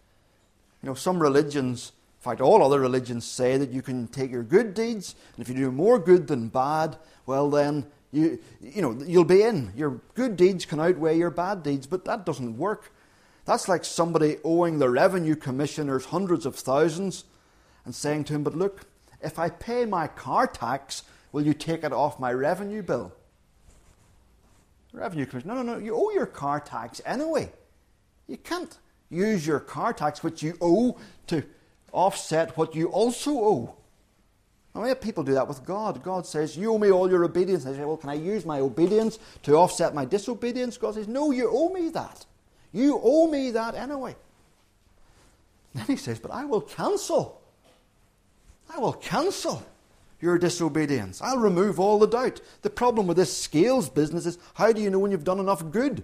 You 0.82 0.88
know, 0.88 0.94
some 0.94 1.18
religions, 1.18 1.92
in 2.20 2.22
fact, 2.22 2.40
all 2.40 2.62
other 2.62 2.80
religions 2.80 3.24
say 3.24 3.56
that 3.56 3.70
you 3.70 3.82
can 3.82 4.06
take 4.06 4.30
your 4.30 4.42
good 4.42 4.74
deeds, 4.74 5.14
and 5.36 5.42
if 5.42 5.48
you 5.48 5.54
do 5.54 5.72
more 5.72 5.98
good 5.98 6.28
than 6.28 6.48
bad, 6.48 6.96
well, 7.26 7.50
then 7.50 7.86
you, 8.12 8.38
you 8.60 8.80
know, 8.80 8.96
you'll 9.04 9.24
be 9.24 9.42
in. 9.42 9.72
Your 9.74 10.00
good 10.14 10.36
deeds 10.36 10.64
can 10.64 10.78
outweigh 10.78 11.18
your 11.18 11.30
bad 11.30 11.64
deeds, 11.64 11.86
but 11.86 12.04
that 12.04 12.24
doesn't 12.24 12.56
work. 12.56 12.92
That's 13.44 13.68
like 13.68 13.84
somebody 13.84 14.36
owing 14.44 14.78
the 14.78 14.88
revenue 14.88 15.34
commissioners 15.34 16.06
hundreds 16.06 16.46
of 16.46 16.54
thousands 16.54 17.24
and 17.84 17.94
saying 17.94 18.24
to 18.24 18.34
him, 18.34 18.44
But 18.44 18.54
look, 18.54 18.86
if 19.24 19.38
I 19.38 19.48
pay 19.48 19.84
my 19.84 20.06
car 20.06 20.46
tax, 20.46 21.02
will 21.32 21.42
you 21.42 21.54
take 21.54 21.82
it 21.82 21.92
off 21.92 22.20
my 22.20 22.32
revenue 22.32 22.82
bill? 22.82 23.12
Revenue 24.92 25.26
commissioner, 25.26 25.54
no, 25.54 25.62
no, 25.62 25.74
no, 25.74 25.78
you 25.80 25.96
owe 25.96 26.10
your 26.12 26.26
car 26.26 26.60
tax 26.60 27.00
anyway. 27.04 27.50
You 28.28 28.36
can't 28.36 28.78
use 29.10 29.46
your 29.46 29.60
car 29.60 29.92
tax, 29.92 30.22
which 30.22 30.42
you 30.42 30.56
owe, 30.60 30.98
to 31.26 31.42
offset 31.92 32.56
what 32.56 32.74
you 32.74 32.88
also 32.88 33.32
owe. 33.32 33.76
We 34.74 34.88
have 34.88 35.00
people 35.00 35.22
do 35.22 35.34
that 35.34 35.46
with 35.46 35.64
God. 35.64 36.02
God 36.02 36.26
says, 36.26 36.56
You 36.56 36.74
owe 36.74 36.78
me 36.78 36.90
all 36.90 37.08
your 37.08 37.24
obedience. 37.24 37.64
I 37.64 37.72
say, 37.72 37.84
Well, 37.84 37.96
can 37.96 38.10
I 38.10 38.14
use 38.14 38.44
my 38.44 38.58
obedience 38.58 39.20
to 39.44 39.54
offset 39.54 39.94
my 39.94 40.04
disobedience? 40.04 40.76
God 40.76 40.94
says, 40.94 41.06
No, 41.06 41.30
you 41.30 41.48
owe 41.52 41.72
me 41.72 41.90
that. 41.90 42.26
You 42.72 43.00
owe 43.02 43.28
me 43.28 43.52
that 43.52 43.76
anyway. 43.76 44.16
Then 45.74 45.86
he 45.86 45.96
says, 45.96 46.18
But 46.18 46.32
I 46.32 46.44
will 46.44 46.60
cancel. 46.60 47.40
I 48.72 48.78
will 48.78 48.92
cancel 48.92 49.64
your 50.20 50.38
disobedience. 50.38 51.20
I'll 51.20 51.38
remove 51.38 51.78
all 51.78 51.98
the 51.98 52.06
doubt. 52.06 52.40
The 52.62 52.70
problem 52.70 53.06
with 53.06 53.16
this 53.16 53.36
scales 53.36 53.88
business 53.88 54.26
is 54.26 54.38
how 54.54 54.72
do 54.72 54.80
you 54.80 54.90
know 54.90 54.98
when 54.98 55.10
you've 55.10 55.24
done 55.24 55.40
enough 55.40 55.70
good? 55.70 56.02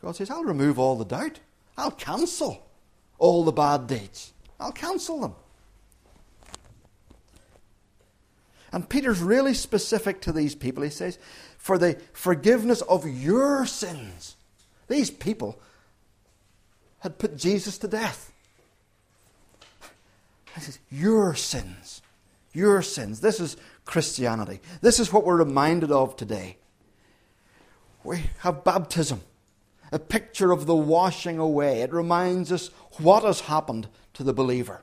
God 0.00 0.16
says, 0.16 0.30
I'll 0.30 0.44
remove 0.44 0.78
all 0.78 0.96
the 0.96 1.04
doubt. 1.04 1.40
I'll 1.76 1.90
cancel 1.90 2.66
all 3.18 3.44
the 3.44 3.52
bad 3.52 3.86
deeds. 3.86 4.32
I'll 4.58 4.72
cancel 4.72 5.20
them. 5.20 5.34
And 8.72 8.88
Peter's 8.88 9.20
really 9.20 9.54
specific 9.54 10.20
to 10.22 10.32
these 10.32 10.54
people. 10.54 10.82
He 10.82 10.90
says, 10.90 11.18
For 11.58 11.76
the 11.76 12.00
forgiveness 12.12 12.82
of 12.82 13.06
your 13.06 13.66
sins. 13.66 14.36
These 14.88 15.10
people 15.10 15.60
had 17.00 17.18
put 17.18 17.36
Jesus 17.36 17.78
to 17.78 17.88
death. 17.88 18.29
Your 20.90 21.34
sins. 21.34 22.02
Your 22.52 22.82
sins. 22.82 23.20
This 23.20 23.40
is 23.40 23.56
Christianity. 23.84 24.60
This 24.80 24.98
is 24.98 25.12
what 25.12 25.24
we're 25.24 25.36
reminded 25.36 25.92
of 25.92 26.16
today. 26.16 26.56
We 28.02 28.24
have 28.40 28.64
baptism, 28.64 29.20
a 29.92 29.98
picture 29.98 30.52
of 30.52 30.66
the 30.66 30.74
washing 30.74 31.38
away. 31.38 31.82
It 31.82 31.92
reminds 31.92 32.50
us 32.50 32.68
what 32.98 33.24
has 33.24 33.40
happened 33.40 33.88
to 34.14 34.22
the 34.22 34.32
believer. 34.32 34.82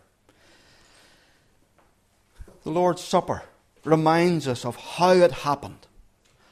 The 2.64 2.70
Lord's 2.70 3.02
Supper 3.02 3.44
reminds 3.84 4.48
us 4.48 4.66
of 4.66 4.76
how 4.76 5.14
it 5.14 5.32
happened. 5.32 5.88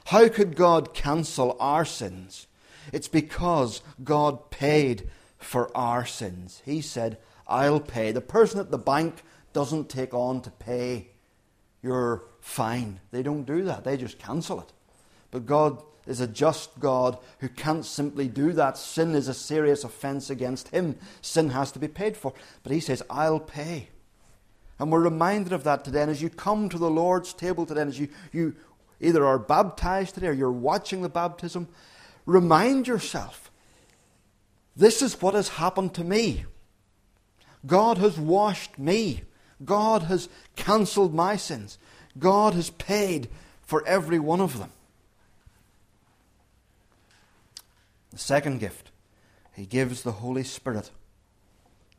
How 0.06 0.30
could 0.30 0.56
God 0.56 0.94
cancel 0.94 1.58
our 1.60 1.84
sins? 1.84 2.48
It's 2.94 3.08
because 3.08 3.82
God 4.04 4.50
paid 4.52 5.10
for 5.38 5.76
our 5.76 6.06
sins. 6.06 6.62
He 6.66 6.82
said, 6.82 7.18
I'll 7.48 7.80
pay. 7.80 8.12
The 8.12 8.22
person 8.22 8.60
at 8.60 8.72
the 8.72 8.78
bank 8.78 9.24
doesn't 9.54 9.90
take 9.90 10.14
on 10.14 10.42
to 10.42 10.52
pay 10.52 11.10
your 11.82 12.24
fine. 12.42 13.00
They 13.12 13.24
don't 13.24 13.44
do 13.44 13.64
that, 13.64 13.84
they 13.84 13.98
just 13.98 14.20
cancel 14.20 14.60
it. 14.60 14.72
But 15.32 15.46
God 15.46 15.82
is 16.08 16.20
a 16.20 16.28
just 16.28 16.80
God 16.80 17.18
who 17.40 17.50
can't 17.50 17.86
simply 17.86 18.28
do 18.28 18.54
that. 18.54 18.78
Sin 18.78 19.16
is 19.16 19.28
a 19.28 19.34
serious 19.34 19.84
offense 19.84 20.30
against 20.30 20.70
Him. 20.70 20.98
Sin 21.22 21.50
has 21.50 21.72
to 21.72 21.80
be 21.80 21.88
paid 21.88 22.16
for. 22.16 22.34
But 22.64 22.72
He 22.72 22.80
says, 22.80 23.02
I'll 23.10 23.40
pay. 23.40 23.90
And 24.78 24.92
we're 24.92 25.02
reminded 25.02 25.54
of 25.54 25.64
that 25.64 25.84
today. 25.84 26.02
And 26.02 26.12
as 26.12 26.22
you 26.22 26.30
come 26.30 26.70
to 26.70 26.78
the 26.78 26.90
Lord's 26.90 27.34
table 27.34 27.66
today, 27.66 27.82
and 27.82 27.90
as 27.90 28.00
you, 28.00 28.10
you 28.32 28.56
either 29.00 29.26
are 29.26 29.40
baptized 29.40 30.16
today 30.16 30.28
or 30.28 30.34
you're 30.34 30.52
watching 30.52 31.02
the 31.02 31.10
baptism, 31.10 31.68
remind 32.26 32.88
yourself 32.88 33.52
this 34.76 35.02
is 35.02 35.22
what 35.22 35.34
has 35.34 35.50
happened 35.50 35.94
to 35.96 36.04
me. 36.04 36.46
God 37.66 37.98
has 37.98 38.18
washed 38.18 38.78
me. 38.78 39.22
God 39.64 40.04
has 40.04 40.30
cancelled 40.56 41.14
my 41.14 41.36
sins. 41.36 41.78
God 42.18 42.54
has 42.54 42.70
paid 42.70 43.30
for 43.62 43.86
every 43.88 44.20
one 44.20 44.42
of 44.42 44.60
them. 44.60 44.72
The 48.12 48.20
second 48.20 48.60
gift, 48.60 48.92
He 49.54 49.66
gives 49.66 50.04
the 50.04 50.14
Holy 50.14 50.44
Spirit. 50.44 50.92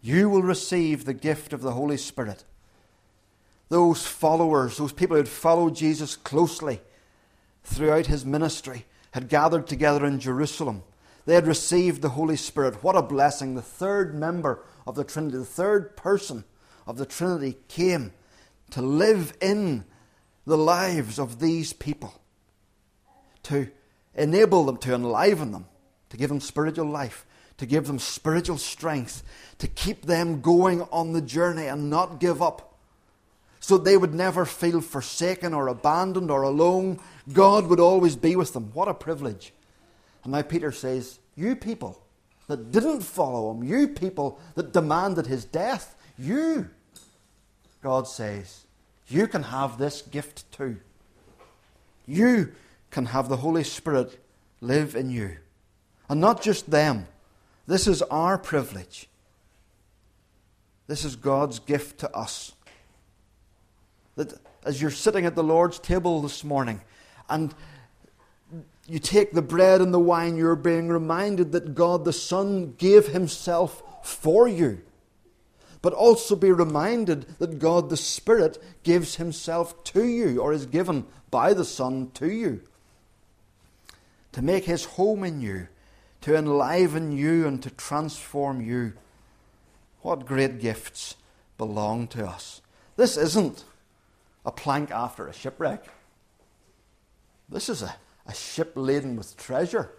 You 0.01 0.31
will 0.31 0.43
receive 0.43 1.05
the 1.05 1.15
gift 1.15 1.53
of 1.53 1.63
the 1.63 1.73
Holy 1.73 1.97
Spirit 1.97 2.45
those 3.69 4.07
followers, 4.07 4.77
those 4.77 4.93
people 4.93 5.17
who 5.17 5.23
had 5.23 5.29
followed 5.29 5.75
Jesus 5.75 6.17
closely 6.17 6.81
throughout 7.65 8.07
his 8.07 8.25
ministry, 8.25 8.85
had 9.13 9.29
gathered 9.29 9.67
together 9.67 10.07
in 10.07 10.21
Jerusalem. 10.21 10.83
They 11.27 11.35
had 11.35 11.47
received 11.47 12.03
the 12.03 12.11
Holy 12.11 12.37
Spirit. 12.37 12.83
What 12.83 12.97
a 12.97 13.03
blessing. 13.03 13.55
The 13.55 13.63
third 13.63 14.15
member 14.15 14.65
of 14.87 14.95
the 14.95 15.05
Trinity, 15.05 15.39
the 15.39 15.45
third 15.45 15.97
person 15.97 16.45
of 16.87 16.97
the 16.97 17.07
Trinity 17.07 17.59
came 17.69 18.13
to 18.71 18.81
live 18.81 19.37
in 19.41 19.85
the 20.47 20.57
lives 20.57 21.19
of 21.19 21.41
these 21.41 21.73
people, 21.73 22.21
to 23.43 23.69
enable 24.15 24.65
them, 24.65 24.77
to 24.79 24.95
enliven 24.95 25.51
them, 25.51 25.67
to 26.11 26.17
give 26.17 26.29
them 26.29 26.41
spiritual 26.41 26.87
life, 26.87 27.27
to 27.59 27.67
give 27.67 27.89
them 27.89 27.99
spiritual 27.99 28.59
strength, 28.59 29.25
to 29.59 29.67
keep 29.67 30.07
them 30.07 30.41
going 30.41 30.83
on 30.93 31.13
the 31.13 31.21
journey 31.21 31.67
and 31.67 31.91
not 31.91 32.21
give 32.21 32.41
up 32.41 32.77
so 33.59 33.77
they 33.77 33.97
would 33.97 34.15
never 34.15 34.45
feel 34.45 34.81
forsaken 34.81 35.53
or 35.53 35.67
abandoned 35.67 36.31
or 36.31 36.43
alone. 36.43 37.01
God 37.33 37.67
would 37.67 37.81
always 37.81 38.15
be 38.15 38.37
with 38.37 38.53
them. 38.53 38.71
What 38.73 38.87
a 38.87 38.95
privilege. 38.95 39.53
And 40.27 40.33
now 40.33 40.43
Peter 40.43 40.73
says, 40.73 41.21
You 41.37 41.55
people 41.55 42.03
that 42.49 42.73
didn't 42.73 43.03
follow 43.03 43.53
him, 43.53 43.63
you 43.63 43.87
people 43.87 44.41
that 44.57 44.73
demanded 44.73 45.29
his 45.29 45.45
death, 45.45 45.95
you, 46.19 46.69
God 47.81 48.09
says, 48.09 48.65
you 49.07 49.29
can 49.29 49.45
have 49.45 49.79
this 49.79 50.03
gift 50.03 50.51
too. 50.51 50.79
You 52.07 52.55
can 52.91 53.07
have 53.07 53.29
the 53.29 53.37
Holy 53.37 53.63
Spirit 53.63 54.21
live 54.61 54.97
in 54.97 55.11
you. 55.11 55.37
And 56.09 56.21
not 56.21 56.43
just 56.43 56.73
them. 56.73 57.07
This 57.69 57.87
is 57.87 58.03
our 58.03 58.37
privilege. 58.37 59.09
This 60.89 61.05
is 61.05 61.15
God's 61.15 61.61
gift 61.61 62.01
to 62.01 62.13
us 62.17 62.53
that 64.17 64.35
as 64.65 64.83
you're 64.83 64.91
sitting 64.91 65.25
at 65.25 65.37
the 65.37 65.45
Lord's 65.45 65.79
table 65.79 66.21
this 66.21 66.43
morning 66.43 66.81
and 67.29 67.55
you 68.89 68.99
take 68.99 69.33
the 69.33 69.43
bread 69.43 69.81
and 69.81 69.93
the 69.93 69.99
wine, 69.99 70.37
you're 70.37 70.57
being 70.57 70.89
reminded 70.89 71.53
that 71.53 71.75
God 71.75 72.05
the 72.05 72.13
Son 72.13 72.75
gave 72.79 73.09
Himself 73.09 73.83
for 74.07 74.47
you. 74.47 74.83
But 75.83 75.93
also 75.93 76.37
be 76.37 76.53
reminded 76.53 77.39
that 77.39 77.59
God 77.59 77.91
the 77.91 77.97
Spirit 77.97 78.63
gives 78.83 79.17
Himself 79.17 79.83
to 79.85 80.05
you, 80.05 80.41
or 80.41 80.53
is 80.53 80.67
given 80.67 81.07
by 81.31 81.53
the 81.53 81.65
Son 81.65 82.11
to 82.15 82.31
you, 82.31 82.63
to 84.33 84.43
make 84.43 84.65
His 84.65 84.85
home 84.85 85.25
in 85.25 85.41
you, 85.41 85.69
to 86.23 86.37
enliven 86.37 87.13
you, 87.13 87.47
and 87.47 87.63
to 87.63 87.71
transform 87.71 88.61
you. 88.61 88.93
What 90.03 90.27
great 90.27 90.61
gifts 90.61 91.17
belong 91.59 92.07
to 92.09 92.27
us. 92.27 92.61
This 92.97 93.17
isn't 93.17 93.65
a 94.45 94.53
plank 94.53 94.91
after 94.93 95.27
a 95.27 95.33
shipwreck. 95.33 95.85
This 97.49 97.69
is 97.69 97.83
a, 97.83 97.97
a 98.27 98.35
ship 98.35 98.73
laden 98.75 99.17
with 99.17 99.37
treasure 99.37 99.91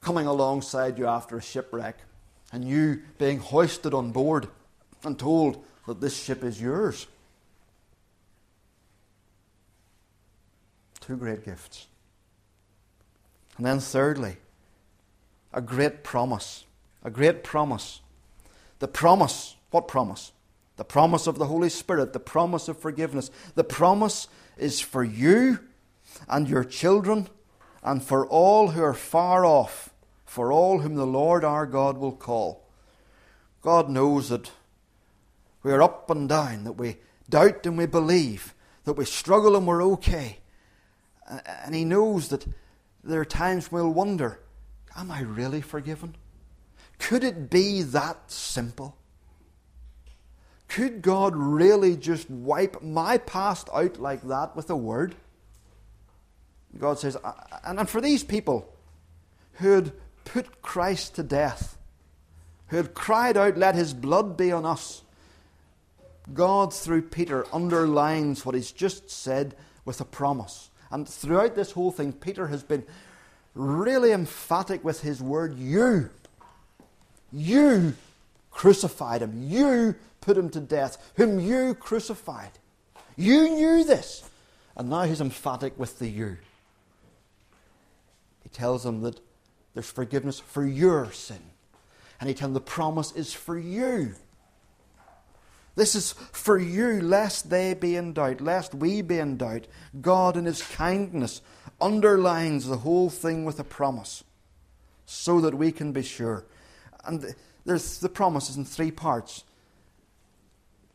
coming 0.00 0.26
alongside 0.26 0.98
you 0.98 1.06
after 1.06 1.36
a 1.36 1.42
shipwreck, 1.42 1.98
and 2.52 2.64
you 2.64 3.02
being 3.18 3.38
hoisted 3.38 3.92
on 3.92 4.12
board 4.12 4.46
and 5.02 5.18
told 5.18 5.64
that 5.86 6.00
this 6.00 6.16
ship 6.22 6.44
is 6.44 6.60
yours. 6.60 7.08
Two 11.00 11.16
great 11.16 11.44
gifts. 11.44 11.86
And 13.56 13.66
then, 13.66 13.80
thirdly, 13.80 14.36
a 15.52 15.60
great 15.60 16.04
promise. 16.04 16.64
A 17.02 17.10
great 17.10 17.42
promise. 17.42 18.00
The 18.78 18.88
promise, 18.88 19.56
what 19.70 19.88
promise? 19.88 20.32
The 20.76 20.84
promise 20.84 21.26
of 21.26 21.38
the 21.38 21.46
Holy 21.46 21.68
Spirit, 21.68 22.12
the 22.12 22.20
promise 22.20 22.68
of 22.68 22.78
forgiveness. 22.78 23.30
The 23.54 23.64
promise 23.64 24.28
is 24.56 24.80
for 24.80 25.02
you 25.02 25.60
and 26.28 26.48
your 26.48 26.64
children 26.64 27.28
and 27.86 28.02
for 28.02 28.26
all 28.26 28.72
who 28.72 28.82
are 28.82 28.92
far 28.92 29.46
off, 29.46 29.90
for 30.24 30.50
all 30.50 30.80
whom 30.80 30.96
the 30.96 31.06
Lord 31.06 31.44
our 31.44 31.66
God 31.66 31.96
will 31.96 32.12
call. 32.12 32.66
God 33.62 33.88
knows 33.88 34.28
that 34.28 34.50
we 35.62 35.70
are 35.70 35.80
up 35.80 36.10
and 36.10 36.28
down, 36.28 36.64
that 36.64 36.72
we 36.72 36.96
doubt 37.30 37.64
and 37.64 37.78
we 37.78 37.86
believe, 37.86 38.54
that 38.84 38.94
we 38.94 39.04
struggle 39.04 39.56
and 39.56 39.68
we're 39.68 39.84
okay. 39.84 40.38
And 41.64 41.76
He 41.76 41.84
knows 41.84 42.28
that 42.28 42.44
there 43.04 43.20
are 43.20 43.24
times 43.24 43.70
we'll 43.70 43.92
wonder, 43.92 44.40
Am 44.96 45.10
I 45.10 45.20
really 45.20 45.60
forgiven? 45.60 46.16
Could 46.98 47.22
it 47.22 47.50
be 47.50 47.82
that 47.82 48.32
simple? 48.32 48.96
Could 50.66 51.02
God 51.02 51.36
really 51.36 51.96
just 51.96 52.28
wipe 52.28 52.82
my 52.82 53.18
past 53.18 53.68
out 53.72 54.00
like 54.00 54.22
that 54.22 54.56
with 54.56 54.70
a 54.70 54.76
word? 54.76 55.14
God 56.78 56.98
says, 56.98 57.16
and 57.64 57.88
for 57.88 58.00
these 58.00 58.22
people 58.22 58.72
who 59.54 59.72
had 59.72 59.92
put 60.24 60.62
Christ 60.62 61.14
to 61.16 61.22
death, 61.22 61.78
who 62.68 62.76
had 62.76 62.94
cried 62.94 63.36
out, 63.36 63.56
Let 63.56 63.74
his 63.74 63.94
blood 63.94 64.36
be 64.36 64.52
on 64.52 64.66
us, 64.66 65.02
God, 66.32 66.74
through 66.74 67.02
Peter, 67.02 67.46
underlines 67.52 68.44
what 68.44 68.54
he's 68.54 68.72
just 68.72 69.08
said 69.08 69.54
with 69.84 70.00
a 70.00 70.04
promise. 70.04 70.70
And 70.90 71.08
throughout 71.08 71.54
this 71.54 71.72
whole 71.72 71.92
thing, 71.92 72.12
Peter 72.12 72.48
has 72.48 72.62
been 72.62 72.84
really 73.54 74.12
emphatic 74.12 74.84
with 74.84 75.00
his 75.02 75.22
word, 75.22 75.56
You. 75.58 76.10
You 77.32 77.94
crucified 78.50 79.22
him. 79.22 79.48
You 79.48 79.94
put 80.20 80.36
him 80.36 80.50
to 80.50 80.60
death, 80.60 81.12
whom 81.16 81.38
you 81.38 81.74
crucified. 81.74 82.52
You 83.16 83.48
knew 83.50 83.84
this. 83.84 84.28
And 84.76 84.90
now 84.90 85.02
he's 85.02 85.20
emphatic 85.20 85.78
with 85.78 85.98
the 85.98 86.08
you. 86.08 86.36
Tells 88.56 88.84
them 88.84 89.02
that 89.02 89.20
there's 89.74 89.90
forgiveness 89.90 90.40
for 90.40 90.66
your 90.66 91.12
sin. 91.12 91.42
And 92.18 92.26
he 92.26 92.34
tells 92.34 92.54
the 92.54 92.60
promise 92.60 93.12
is 93.12 93.34
for 93.34 93.58
you. 93.58 94.14
This 95.74 95.94
is 95.94 96.12
for 96.32 96.56
you, 96.56 97.02
lest 97.02 97.50
they 97.50 97.74
be 97.74 97.96
in 97.96 98.14
doubt, 98.14 98.40
lest 98.40 98.74
we 98.74 99.02
be 99.02 99.18
in 99.18 99.36
doubt. 99.36 99.66
God, 100.00 100.38
in 100.38 100.46
His 100.46 100.62
kindness, 100.62 101.42
underlines 101.82 102.66
the 102.66 102.78
whole 102.78 103.10
thing 103.10 103.44
with 103.44 103.60
a 103.60 103.64
promise 103.64 104.24
so 105.04 105.42
that 105.42 105.54
we 105.54 105.70
can 105.70 105.92
be 105.92 106.02
sure. 106.02 106.46
And 107.04 107.34
there's 107.66 107.98
the 107.98 108.08
promise 108.08 108.48
is 108.48 108.56
in 108.56 108.64
three 108.64 108.90
parts. 108.90 109.44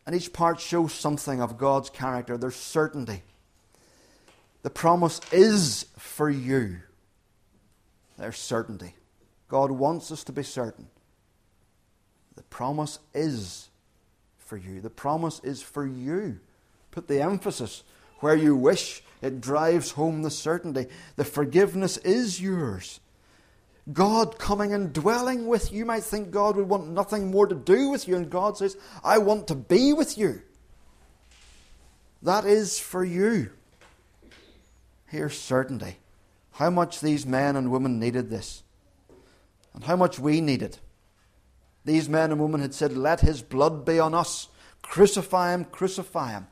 And 0.08 0.16
each 0.16 0.34
part 0.34 0.60
shows 0.60 0.94
something 0.94 1.40
of 1.44 1.60
God's 1.60 1.92
character. 1.92 2.36
There's 2.36 2.56
certainty. 2.56 3.22
The 4.64 4.72
promise 4.72 5.22
is 5.32 5.86
for 6.00 6.28
you. 6.28 6.78
There's 8.18 8.38
certainty. 8.38 8.96
God 9.48 9.72
wants 9.72 10.12
us 10.12 10.24
to 10.26 10.32
be 10.32 10.44
certain. 10.44 10.88
The 12.36 12.44
promise 12.44 13.00
is 13.14 13.70
for 14.38 14.58
you. 14.58 14.82
The 14.82 14.90
promise 14.90 15.42
is 15.44 15.62
for 15.62 15.86
you. 15.86 16.40
Put 16.92 17.08
the 17.08 17.22
emphasis 17.22 17.84
where 18.20 18.36
you 18.36 18.56
wish. 18.56 19.04
It 19.22 19.42
drives 19.42 19.92
home 19.92 20.22
the 20.22 20.32
certainty. 20.32 20.88
The 21.16 21.26
forgiveness 21.26 21.98
is 21.98 22.42
yours. 22.42 23.00
God 23.92 24.38
coming 24.38 24.74
and 24.74 24.94
dwelling 24.94 25.48
with 25.48 25.72
you. 25.72 25.80
You 25.80 25.86
might 25.86 26.04
think 26.04 26.32
God 26.32 26.56
would 26.56 26.70
want 26.70 26.88
nothing 26.88 27.32
more 27.32 27.48
to 27.48 27.56
do 27.56 27.90
with 27.90 28.08
you, 28.08 28.16
and 28.16 28.30
God 28.30 28.58
says, 28.58 28.78
I 29.04 29.18
want 29.18 29.48
to 29.48 29.56
be 29.56 29.94
with 29.94 30.18
you. 30.18 30.42
That 32.22 32.46
is 32.46 32.80
for 32.80 33.04
you. 33.04 33.50
Here's 35.08 35.38
certainty. 35.38 35.98
How 36.62 36.70
much 36.70 37.02
these 37.02 37.26
men 37.26 37.56
and 37.56 37.72
women 37.72 38.00
needed 38.00 38.30
this, 38.30 38.62
and 39.74 39.84
how 39.84 39.96
much 39.96 40.20
we 40.20 40.42
need 40.42 40.62
it. 40.62 40.80
These 41.86 42.08
men 42.08 42.32
and 42.32 42.40
women 42.40 42.62
had 42.62 42.76
said, 42.76 42.96
Let 42.96 43.22
his 43.22 43.42
blood 43.42 43.84
be 43.84 44.00
on 44.00 44.14
us. 44.14 44.48
Crucify 44.84 45.56
him, 45.56 45.66
crucify 45.66 46.34
him. 46.34 46.46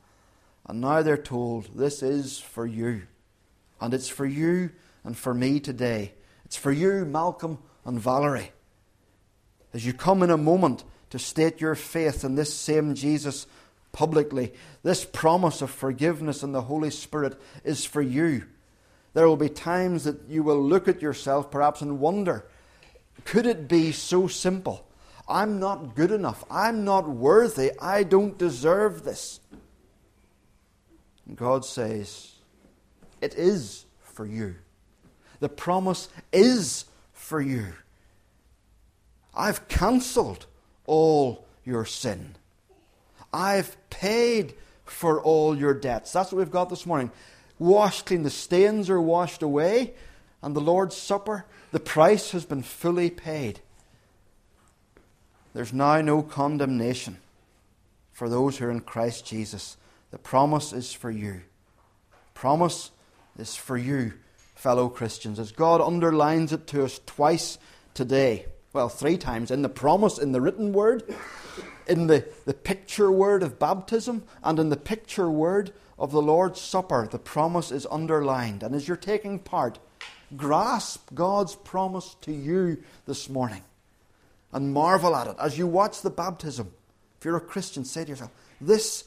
And 0.67 0.81
now 0.81 1.03
they're 1.03 1.15
told, 1.15 1.77
This 1.77 2.01
is 2.01 2.39
for 2.39 2.65
you. 2.65 3.03
And 3.79 3.93
it's 3.93 4.09
for 4.09 4.25
you 4.25 4.71
and 5.03 5.15
for 5.15 5.35
me 5.35 5.59
today. 5.59 6.13
It's 6.43 6.57
for 6.57 6.71
you, 6.71 7.05
Malcolm 7.05 7.59
and 7.85 7.99
Valerie. 7.99 8.51
As 9.75 9.85
you 9.85 9.93
come 9.93 10.23
in 10.23 10.31
a 10.31 10.37
moment 10.37 10.85
to 11.11 11.19
state 11.19 11.61
your 11.61 11.75
faith 11.75 12.23
in 12.23 12.33
this 12.33 12.51
same 12.51 12.95
Jesus 12.95 13.45
publicly, 13.91 14.53
this 14.81 15.05
promise 15.05 15.61
of 15.61 15.69
forgiveness 15.69 16.41
and 16.41 16.55
the 16.55 16.63
Holy 16.63 16.89
Spirit 16.89 17.39
is 17.63 17.85
for 17.85 18.01
you. 18.01 18.47
There 19.19 19.27
will 19.27 19.35
be 19.35 19.49
times 19.49 20.05
that 20.05 20.29
you 20.29 20.43
will 20.43 20.63
look 20.63 20.87
at 20.87 21.01
yourself 21.01 21.51
perhaps 21.51 21.81
and 21.81 21.99
wonder 21.99 22.45
could 23.25 23.45
it 23.45 23.67
be 23.67 23.91
so 23.91 24.27
simple? 24.27 24.87
I'm 25.27 25.59
not 25.59 25.93
good 25.93 26.11
enough. 26.11 26.45
I'm 26.49 26.85
not 26.85 27.05
worthy. 27.05 27.73
I 27.81 28.03
don't 28.03 28.37
deserve 28.37 29.03
this. 29.03 29.41
And 31.27 31.35
God 31.35 31.65
says, 31.65 32.31
It 33.19 33.33
is 33.33 33.83
for 33.99 34.25
you. 34.25 34.55
The 35.41 35.49
promise 35.49 36.07
is 36.31 36.85
for 37.11 37.41
you. 37.41 37.73
I've 39.35 39.67
cancelled 39.67 40.45
all 40.85 41.45
your 41.65 41.83
sin. 41.83 42.37
I've 43.33 43.75
paid 43.89 44.53
for 44.85 45.21
all 45.21 45.57
your 45.57 45.73
debts. 45.73 46.13
That's 46.13 46.31
what 46.31 46.37
we've 46.37 46.49
got 46.49 46.69
this 46.69 46.85
morning. 46.85 47.11
Washed 47.59 48.07
clean. 48.07 48.23
The 48.23 48.29
stains 48.29 48.89
are 48.89 49.01
washed 49.01 49.43
away. 49.43 49.93
And 50.41 50.55
the 50.55 50.61
Lord's 50.61 50.95
Supper, 50.95 51.45
the 51.71 51.79
price 51.79 52.31
has 52.31 52.45
been 52.45 52.63
fully 52.63 53.09
paid. 53.09 53.59
There's 55.53 55.73
now 55.73 55.99
no 56.01 56.21
condemnation 56.21 57.17
for 58.11 58.29
those 58.29 58.57
who 58.57 58.65
are 58.65 58.71
in 58.71 58.79
Christ 58.81 59.25
Jesus. 59.25 59.77
The 60.11 60.17
promise 60.17 60.71
is 60.71 60.93
for 60.93 61.11
you. 61.11 61.41
Promise 62.33 62.91
is 63.37 63.55
for 63.55 63.77
you 63.77 64.13
fellow 64.59 64.89
Christians, 64.89 65.39
as 65.39 65.53
God 65.53 65.79
underlines 65.79 66.51
it 66.51 66.67
to 66.67 66.83
us 66.83 66.99
twice 67.05 67.57
today. 67.93 68.45
Well, 68.73 68.89
three 68.89 69.17
times 69.17 69.51
in 69.51 69.61
the 69.61 69.69
promise, 69.69 70.17
in 70.17 70.33
the 70.33 70.41
written 70.41 70.73
word, 70.73 71.03
in 71.87 72.07
the, 72.07 72.27
the 72.45 72.53
picture 72.53 73.09
word 73.09 73.41
of 73.41 73.57
baptism, 73.57 74.23
and 74.43 74.59
in 74.59 74.67
the 74.67 74.75
picture 74.75 75.29
word 75.29 75.71
of 75.99 76.11
the 76.11 76.21
Lord's 76.21 76.61
Supper. 76.61 77.07
The 77.09 77.19
promise 77.19 77.71
is 77.71 77.85
underlined. 77.91 78.63
And 78.63 78.73
as 78.73 78.87
you're 78.87 78.97
taking 78.97 79.37
part, 79.37 79.77
grasp 80.35 81.13
God's 81.13 81.55
promise 81.55 82.15
to 82.21 82.31
you 82.31 82.81
this 83.05 83.29
morning 83.29 83.63
and 84.51 84.73
marvel 84.73 85.15
at 85.15 85.27
it. 85.27 85.35
As 85.39 85.57
you 85.57 85.67
watch 85.67 86.01
the 86.01 86.09
baptism, 86.09 86.71
if 87.19 87.25
you're 87.25 87.37
a 87.37 87.41
Christian, 87.41 87.83
say 87.85 88.05
to 88.05 88.09
yourself, 88.09 88.31
This 88.61 89.03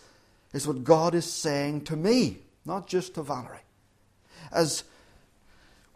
is 0.52 0.68
what 0.68 0.85
God 0.85 1.14
is 1.14 1.24
saying 1.24 1.85
to 1.85 1.96
me, 1.96 2.38
not 2.64 2.87
just 2.87 3.14
to 3.14 3.22
Valerie. 3.22 3.59
As 4.52 4.85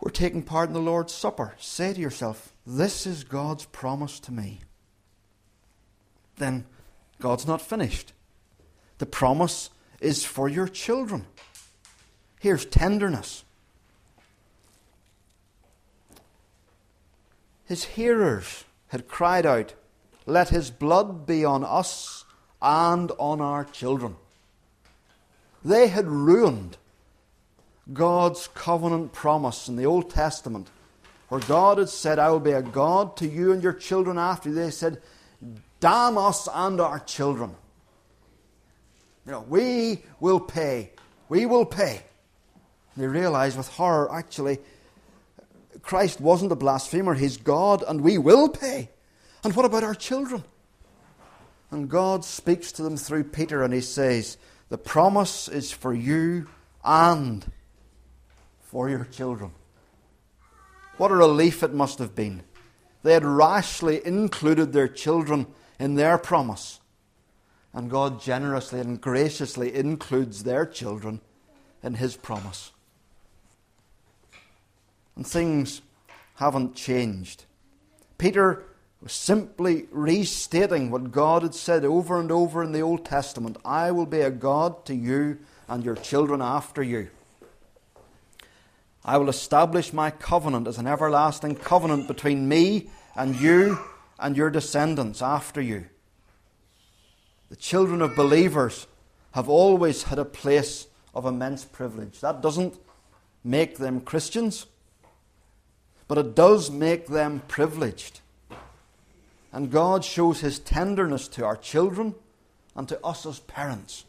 we're 0.01 0.11
taking 0.11 0.43
part 0.43 0.69
in 0.69 0.75
the 0.75 0.81
Lord's 0.81 1.13
Supper. 1.13 1.55
Say 1.59 1.93
to 1.93 2.01
yourself, 2.01 2.53
This 2.67 3.07
is 3.07 3.25
God's 3.25 3.67
promise 3.67 4.19
to 4.21 4.33
me. 4.33 4.61
Then 6.37 6.65
God's 7.21 7.47
not 7.47 7.63
finished. 7.63 8.13
The 8.99 9.07
promise 9.07 9.71
is 10.01 10.25
for 10.25 10.49
your 10.49 10.69
children. 10.69 11.27
Here's 12.41 12.65
tenderness. 12.65 13.45
His 17.65 17.85
hearers 17.85 18.65
had 18.89 19.09
cried 19.09 19.45
out, 19.45 19.75
Let 20.27 20.51
his 20.51 20.71
blood 20.71 21.27
be 21.27 21.45
on 21.45 21.65
us 21.65 22.25
and 22.63 23.11
on 23.19 23.41
our 23.41 23.65
children. 23.65 24.17
They 25.65 25.89
had 25.89 26.07
ruined 26.07 26.77
God's 27.93 28.49
covenant 28.55 29.13
promise 29.13 29.69
in 29.69 29.77
the 29.77 29.87
Old 29.87 30.11
Testament, 30.11 30.69
where 31.29 31.41
God 31.41 31.79
had 31.79 31.89
said, 31.89 32.19
I 32.19 32.31
will 32.31 32.41
be 32.41 32.53
a 32.53 32.63
God 32.63 33.17
to 33.17 33.27
you 33.27 33.53
and 33.53 33.63
your 33.63 33.73
children 33.73 34.19
after. 34.19 34.53
They 34.53 34.71
said, 34.71 35.03
Damn 35.81 36.17
us 36.19 36.49
and 36.53 36.81
our 36.81 37.01
children. 37.01 37.57
You 39.27 39.33
know, 39.33 39.45
we 39.49 40.05
will 40.21 40.41
pay. 40.41 40.93
We 41.29 41.47
will 41.47 41.67
pay. 41.67 42.03
They 42.97 43.07
realize 43.09 43.57
with 43.57 43.69
horror, 43.69 44.11
actually, 44.13 44.59
Christ 45.83 46.21
wasn't 46.21 46.53
a 46.53 46.57
blasphemer. 46.57 47.15
He's 47.15 47.37
God, 47.37 47.85
and 47.87 48.01
we 48.01 48.19
will 48.19 48.49
pay. 48.49 48.91
And 49.45 49.55
what 49.55 49.67
about 49.67 49.85
our 49.85 49.95
children? 49.95 50.45
And 51.71 51.91
God 51.91 52.25
speaks 52.25 52.73
to 52.73 52.83
them 52.83 52.97
through 52.97 53.25
Peter, 53.25 53.63
and 53.63 53.75
he 53.75 53.81
says, 53.81 54.39
The 54.69 54.79
promise 54.79 55.49
is 55.49 55.73
for 55.73 55.93
you 55.93 56.49
and 56.85 57.45
for 58.61 58.89
your 58.89 59.05
children. 59.05 59.51
What 60.97 61.11
a 61.11 61.17
relief 61.17 61.63
it 61.63 61.75
must 61.75 61.99
have 61.99 62.15
been. 62.15 62.43
They 63.03 63.13
had 63.13 63.25
rashly 63.25 64.05
included 64.05 64.73
their 64.73 64.89
children 64.89 65.47
in 65.79 65.97
their 65.97 66.17
promise. 66.17 66.81
And 67.77 67.91
God 67.91 68.23
generously 68.23 68.81
and 68.81 68.99
graciously 68.99 69.75
includes 69.75 70.45
their 70.45 70.65
children 70.65 71.21
in 71.83 71.93
His 71.93 72.17
promise. 72.17 72.73
And 75.15 75.27
things 75.27 75.83
haven't 76.37 76.75
changed. 76.75 77.45
Peter 78.17 78.65
was 79.03 79.13
simply 79.13 79.89
restating 79.91 80.91
what 80.91 81.13
God 81.13 81.43
had 81.43 81.55
said 81.55 81.85
over 81.85 82.19
and 82.19 82.33
over 82.33 82.63
in 82.63 82.73
the 82.73 82.81
Old 82.81 83.05
Testament 83.05 83.59
I 83.63 83.91
will 83.91 84.07
be 84.07 84.23
a 84.23 84.31
God 84.31 84.87
to 84.87 84.95
you 84.95 85.39
and 85.69 85.85
your 85.85 85.97
children 85.97 86.41
after 86.41 86.83
you. 86.83 87.11
I 89.05 89.19
will 89.19 89.29
establish 89.29 89.93
my 89.93 90.11
covenant 90.11 90.67
as 90.67 90.79
an 90.79 90.87
everlasting 90.87 91.57
covenant 91.57 92.09
between 92.09 92.49
me 92.49 92.89
and 93.15 93.39
you 93.39 93.79
and 94.19 94.35
your 94.35 94.49
descendants 94.49 95.21
after 95.21 95.61
you. 95.61 95.87
The 97.49 97.57
children 97.57 98.03
of 98.03 98.17
believers 98.17 98.87
have 99.33 99.49
always 99.49 100.05
had 100.05 100.19
a 100.19 100.25
place 100.25 100.87
of 101.15 101.27
immense 101.27 101.65
privilege. 101.65 102.21
That 102.21 102.41
doesn't 102.41 102.75
make 103.45 103.79
them 103.79 104.01
Christians, 104.01 104.67
but 106.09 106.19
it 106.19 106.35
does 106.35 106.71
make 106.71 107.07
them 107.07 107.43
privileged. 107.47 108.21
And 109.53 109.71
God 109.71 110.05
shows 110.05 110.41
his 110.41 110.59
tenderness 110.59 111.29
to 111.29 111.45
our 111.45 111.57
children 111.57 112.15
and 112.75 112.89
to 112.89 113.03
us 113.05 113.25
as 113.25 113.39
parents. 113.41 114.05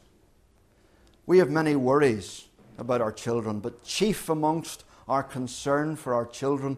We 1.26 1.38
have 1.38 1.50
many 1.50 1.76
worries 1.76 2.45
about 2.78 3.02
our 3.02 3.12
children, 3.12 3.60
but 3.60 3.84
chief 3.84 4.30
amongst 4.30 4.84
our 5.08 5.23
concern 5.23 5.95
for 5.95 6.13
our 6.13 6.26
children. 6.26 6.78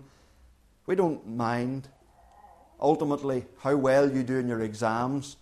We 0.85 0.95
don't 0.95 1.27
mind 1.27 1.87
ultimately 2.79 3.45
how 3.59 3.75
well 3.75 4.11
you 4.11 4.23
do 4.23 4.37
in 4.37 4.47
your 4.47 4.61
exams 4.61 5.37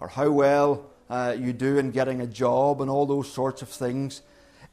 or 0.00 0.08
how 0.08 0.30
well 0.30 0.86
uh, 1.08 1.36
you 1.38 1.52
do 1.52 1.78
in 1.78 1.92
getting 1.92 2.20
a 2.20 2.26
job 2.26 2.80
and 2.80 2.90
all 2.90 3.06
those 3.06 3.30
sorts 3.30 3.62
of 3.62 3.68
things. 3.68 4.22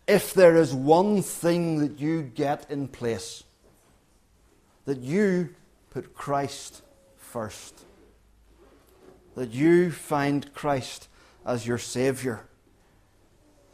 If 0.07 0.33
there 0.33 0.55
is 0.55 0.73
one 0.73 1.21
thing 1.21 1.79
that 1.79 1.99
you 1.99 2.23
get 2.23 2.65
in 2.71 2.87
place, 2.87 3.43
that 4.85 4.99
you 4.99 5.49
put 5.89 6.15
Christ 6.15 6.81
first, 7.17 7.83
that 9.35 9.51
you 9.51 9.91
find 9.91 10.51
Christ 10.53 11.09
as 11.45 11.67
your 11.67 11.77
Saviour. 11.77 12.47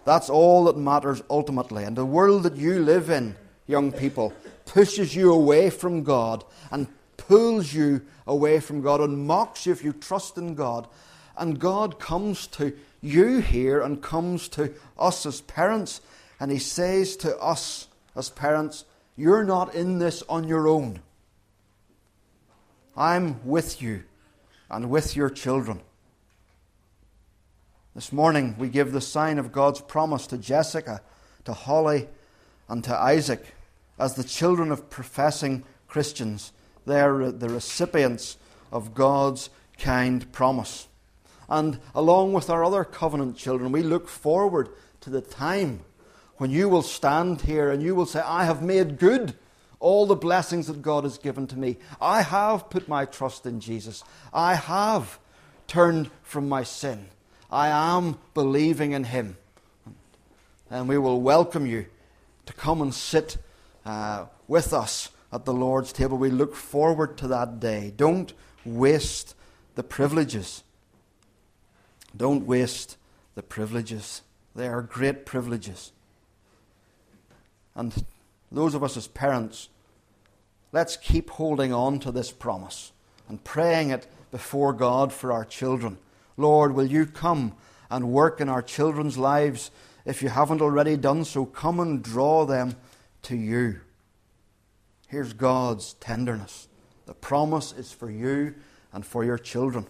That's 0.05 0.29
all 0.29 0.65
that 0.65 0.77
matters 0.77 1.21
ultimately. 1.29 1.83
And 1.83 1.95
the 1.95 2.05
world 2.05 2.43
that 2.43 2.57
you 2.57 2.79
live 2.79 3.09
in, 3.09 3.35
young 3.67 3.91
people, 3.91 4.33
pushes 4.65 5.15
you 5.15 5.31
away 5.31 5.69
from 5.69 6.03
God 6.03 6.43
and 6.71 6.87
pulls 7.15 7.73
you 7.73 8.01
away 8.25 8.59
from 8.59 8.81
God 8.81 9.01
and 9.01 9.27
mocks 9.27 9.65
you 9.65 9.71
if 9.71 9.83
you 9.83 9.93
trust 9.93 10.37
in 10.37 10.55
God. 10.55 10.87
And 11.37 11.59
God 11.59 11.99
comes 11.99 12.47
to 12.47 12.73
you 13.01 13.39
here 13.39 13.81
and 13.81 14.01
comes 14.01 14.47
to 14.49 14.73
us 14.97 15.25
as 15.25 15.41
parents, 15.41 16.01
and 16.39 16.51
He 16.51 16.59
says 16.59 17.15
to 17.17 17.37
us 17.39 17.87
as 18.15 18.29
parents, 18.29 18.85
You're 19.15 19.43
not 19.43 19.73
in 19.75 19.99
this 19.99 20.23
on 20.29 20.47
your 20.47 20.67
own. 20.67 21.01
I'm 22.95 23.45
with 23.45 23.81
you 23.81 24.03
and 24.69 24.89
with 24.89 25.15
your 25.15 25.29
children. 25.29 25.81
This 27.95 28.11
morning, 28.11 28.55
we 28.57 28.69
give 28.69 28.91
the 28.91 29.01
sign 29.01 29.37
of 29.37 29.51
God's 29.51 29.81
promise 29.81 30.25
to 30.27 30.37
Jessica, 30.37 31.01
to 31.45 31.53
Holly, 31.53 32.07
and 32.67 32.83
to 32.83 32.95
Isaac 32.95 33.53
as 33.99 34.15
the 34.15 34.23
children 34.23 34.71
of 34.71 34.89
professing 34.89 35.63
Christians. 35.87 36.53
They 36.85 37.01
are 37.01 37.31
the 37.31 37.49
recipients 37.49 38.37
of 38.71 38.93
God's 38.93 39.49
kind 39.77 40.31
promise. 40.31 40.87
And 41.49 41.79
along 41.93 42.33
with 42.33 42.49
our 42.49 42.63
other 42.63 42.83
covenant 42.83 43.37
children, 43.37 43.71
we 43.71 43.83
look 43.83 44.07
forward 44.07 44.69
to 45.01 45.09
the 45.09 45.21
time 45.21 45.81
when 46.37 46.49
you 46.49 46.69
will 46.69 46.81
stand 46.81 47.41
here 47.41 47.71
and 47.71 47.81
you 47.81 47.95
will 47.95 48.05
say, 48.05 48.21
I 48.21 48.45
have 48.45 48.61
made 48.61 48.97
good 48.97 49.35
all 49.79 50.05
the 50.05 50.15
blessings 50.15 50.67
that 50.67 50.81
God 50.81 51.03
has 51.03 51.17
given 51.17 51.45
to 51.47 51.57
me. 51.57 51.77
I 51.99 52.21
have 52.21 52.69
put 52.69 52.87
my 52.87 53.03
trust 53.05 53.45
in 53.45 53.59
Jesus. 53.59 54.03
I 54.33 54.55
have 54.55 55.19
turned 55.67 56.09
from 56.21 56.47
my 56.47 56.63
sin. 56.63 57.07
I 57.51 57.67
am 57.67 58.17
believing 58.33 58.93
in 58.93 59.03
Him. 59.03 59.37
And 60.69 60.87
we 60.87 60.97
will 60.97 61.21
welcome 61.21 61.65
you 61.65 61.85
to 62.45 62.53
come 62.53 62.81
and 62.81 62.93
sit 62.93 63.37
uh, 63.85 64.25
with 64.47 64.73
us 64.73 65.09
at 65.31 65.45
the 65.45 65.53
Lord's 65.53 65.91
table. 65.91 66.17
We 66.17 66.29
look 66.29 66.55
forward 66.55 67.17
to 67.17 67.27
that 67.27 67.59
day. 67.59 67.93
Don't 67.95 68.33
waste 68.65 69.35
the 69.75 69.83
privileges. 69.83 70.63
Don't 72.15 72.45
waste 72.45 72.97
the 73.35 73.43
privileges. 73.43 74.21
They 74.55 74.67
are 74.67 74.81
great 74.81 75.25
privileges. 75.25 75.91
And 77.75 78.05
those 78.51 78.75
of 78.75 78.83
us 78.83 78.97
as 78.97 79.07
parents, 79.07 79.69
let's 80.71 80.95
keep 80.95 81.31
holding 81.31 81.73
on 81.73 81.99
to 81.99 82.11
this 82.11 82.31
promise 82.31 82.91
and 83.27 83.43
praying 83.43 83.89
it 83.89 84.07
before 84.31 84.73
God 84.73 85.11
for 85.11 85.31
our 85.31 85.45
children. 85.45 85.97
Lord, 86.37 86.73
will 86.73 86.85
you 86.85 87.05
come 87.05 87.53
and 87.89 88.11
work 88.11 88.39
in 88.41 88.49
our 88.49 88.61
children's 88.61 89.17
lives? 89.17 89.71
If 90.05 90.21
you 90.21 90.29
haven't 90.29 90.61
already 90.61 90.97
done 90.97 91.25
so, 91.25 91.45
come 91.45 91.79
and 91.79 92.03
draw 92.03 92.45
them 92.45 92.75
to 93.23 93.35
you. 93.35 93.79
Here's 95.07 95.33
God's 95.33 95.93
tenderness. 95.93 96.67
The 97.05 97.13
promise 97.13 97.71
is 97.71 97.91
for 97.91 98.09
you 98.09 98.55
and 98.91 99.05
for 99.05 99.23
your 99.23 99.37
children. 99.37 99.87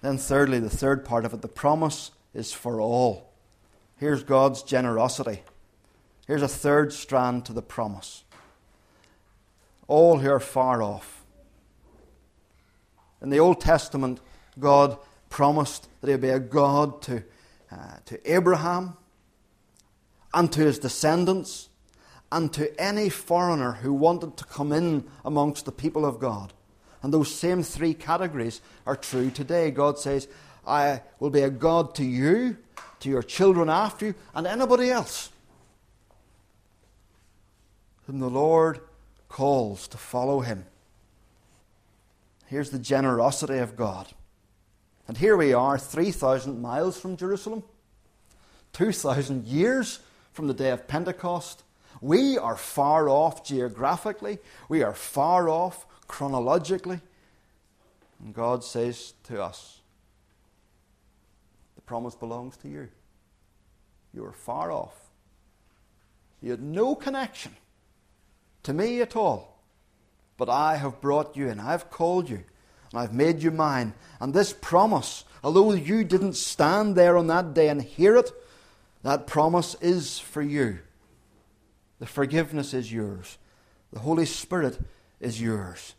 Then, 0.00 0.18
thirdly, 0.18 0.60
the 0.60 0.70
third 0.70 1.04
part 1.04 1.24
of 1.24 1.34
it, 1.34 1.42
the 1.42 1.48
promise 1.48 2.12
is 2.34 2.52
for 2.52 2.80
all. 2.80 3.32
Here's 3.96 4.22
God's 4.22 4.62
generosity. 4.62 5.42
Here's 6.26 6.42
a 6.42 6.48
third 6.48 6.92
strand 6.92 7.44
to 7.46 7.52
the 7.52 7.62
promise. 7.62 8.24
All 9.86 10.18
who 10.18 10.30
are 10.30 10.40
far 10.40 10.82
off. 10.82 11.24
In 13.20 13.30
the 13.30 13.40
Old 13.40 13.60
Testament, 13.60 14.20
God 14.58 14.98
promised 15.30 15.88
that 16.00 16.08
He 16.08 16.14
would 16.14 16.20
be 16.20 16.28
a 16.28 16.38
God 16.38 17.02
to, 17.02 17.24
uh, 17.72 17.96
to 18.04 18.32
Abraham 18.32 18.96
and 20.34 20.52
to 20.52 20.60
his 20.60 20.78
descendants 20.78 21.68
and 22.30 22.52
to 22.52 22.78
any 22.80 23.08
foreigner 23.08 23.72
who 23.72 23.92
wanted 23.92 24.36
to 24.36 24.44
come 24.44 24.72
in 24.72 25.04
amongst 25.24 25.64
the 25.64 25.72
people 25.72 26.04
of 26.04 26.18
God. 26.18 26.52
And 27.02 27.12
those 27.12 27.32
same 27.34 27.62
three 27.62 27.94
categories 27.94 28.60
are 28.86 28.96
true 28.96 29.30
today. 29.30 29.70
God 29.70 29.98
says, 29.98 30.28
I 30.66 31.02
will 31.20 31.30
be 31.30 31.42
a 31.42 31.50
God 31.50 31.94
to 31.96 32.04
you, 32.04 32.56
to 33.00 33.08
your 33.08 33.22
children 33.22 33.70
after 33.70 34.06
you, 34.06 34.14
and 34.34 34.46
anybody 34.46 34.90
else 34.90 35.30
whom 38.08 38.20
the 38.20 38.30
Lord 38.30 38.80
calls 39.28 39.86
to 39.88 39.98
follow 39.98 40.40
him. 40.40 40.64
Here's 42.46 42.70
the 42.70 42.78
generosity 42.78 43.58
of 43.58 43.76
God. 43.76 44.08
And 45.06 45.18
here 45.18 45.36
we 45.36 45.52
are, 45.52 45.78
3,000 45.78 46.60
miles 46.60 46.98
from 46.98 47.18
Jerusalem, 47.18 47.62
2,000 48.72 49.46
years 49.46 50.00
from 50.32 50.46
the 50.46 50.54
day 50.54 50.70
of 50.70 50.88
Pentecost. 50.88 51.62
We 52.00 52.38
are 52.38 52.56
far 52.56 53.10
off 53.10 53.44
geographically, 53.44 54.38
we 54.70 54.82
are 54.82 54.94
far 54.94 55.50
off 55.50 55.84
chronologically. 56.08 57.00
And 58.24 58.34
God 58.34 58.64
says 58.64 59.14
to 59.24 59.42
us, 59.42 59.80
The 61.76 61.82
promise 61.82 62.14
belongs 62.14 62.56
to 62.58 62.68
you. 62.68 62.88
You 64.12 64.24
are 64.24 64.32
far 64.32 64.72
off. 64.72 64.96
You 66.40 66.50
had 66.50 66.62
no 66.62 66.94
connection 66.94 67.54
to 68.62 68.72
me 68.72 69.00
at 69.00 69.16
all. 69.16 69.62
But 70.36 70.48
I 70.48 70.76
have 70.76 71.00
brought 71.00 71.36
you 71.36 71.48
in. 71.48 71.60
I've 71.60 71.90
called 71.90 72.28
you. 72.30 72.44
And 72.90 73.00
I've 73.00 73.12
made 73.12 73.42
you 73.42 73.50
mine. 73.50 73.92
And 74.20 74.32
this 74.32 74.52
promise, 74.52 75.24
although 75.44 75.72
you 75.72 76.04
didn't 76.04 76.34
stand 76.34 76.96
there 76.96 77.16
on 77.18 77.26
that 77.26 77.54
day 77.54 77.68
and 77.68 77.82
hear 77.82 78.16
it, 78.16 78.30
that 79.02 79.26
promise 79.26 79.76
is 79.80 80.18
for 80.18 80.42
you. 80.42 80.78
The 81.98 82.06
forgiveness 82.06 82.72
is 82.72 82.92
yours. 82.92 83.38
The 83.92 84.00
Holy 84.00 84.26
Spirit 84.26 84.78
is 85.20 85.40
yours. 85.40 85.94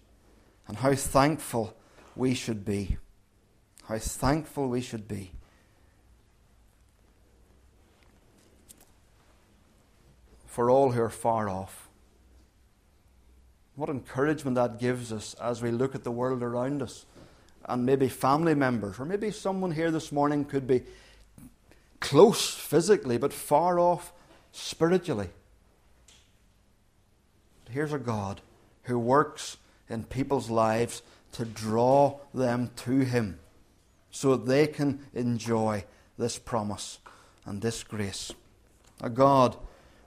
And 0.69 0.77
how 0.77 0.93
thankful 0.93 1.75
we 2.15 2.35
should 2.35 2.63
be. 2.63 2.97
How 3.85 3.97
thankful 3.97 4.69
we 4.69 4.81
should 4.81 5.07
be. 5.07 5.31
For 10.45 10.69
all 10.69 10.91
who 10.91 11.01
are 11.01 11.09
far 11.09 11.49
off. 11.49 11.89
What 13.75 13.89
encouragement 13.89 14.55
that 14.55 14.79
gives 14.79 15.11
us 15.11 15.33
as 15.41 15.61
we 15.61 15.71
look 15.71 15.95
at 15.95 16.03
the 16.03 16.11
world 16.11 16.43
around 16.43 16.83
us. 16.83 17.05
And 17.65 17.85
maybe 17.85 18.07
family 18.07 18.53
members, 18.53 18.99
or 18.99 19.05
maybe 19.05 19.31
someone 19.31 19.71
here 19.71 19.89
this 19.89 20.11
morning 20.11 20.45
could 20.45 20.67
be 20.67 20.83
close 21.99 22.53
physically, 22.53 23.17
but 23.17 23.33
far 23.33 23.79
off 23.79 24.13
spiritually. 24.51 25.29
Here's 27.69 27.93
a 27.93 27.99
God 27.99 28.41
who 28.83 28.99
works 28.99 29.57
in 29.89 30.03
people's 30.03 30.49
lives 30.49 31.01
to 31.33 31.45
draw 31.45 32.19
them 32.33 32.71
to 32.77 32.99
Him 32.99 33.39
so 34.11 34.35
they 34.35 34.67
can 34.67 34.99
enjoy 35.13 35.85
this 36.17 36.37
promise 36.37 36.99
and 37.45 37.61
this 37.61 37.83
grace. 37.83 38.31
A 39.01 39.09
God 39.09 39.55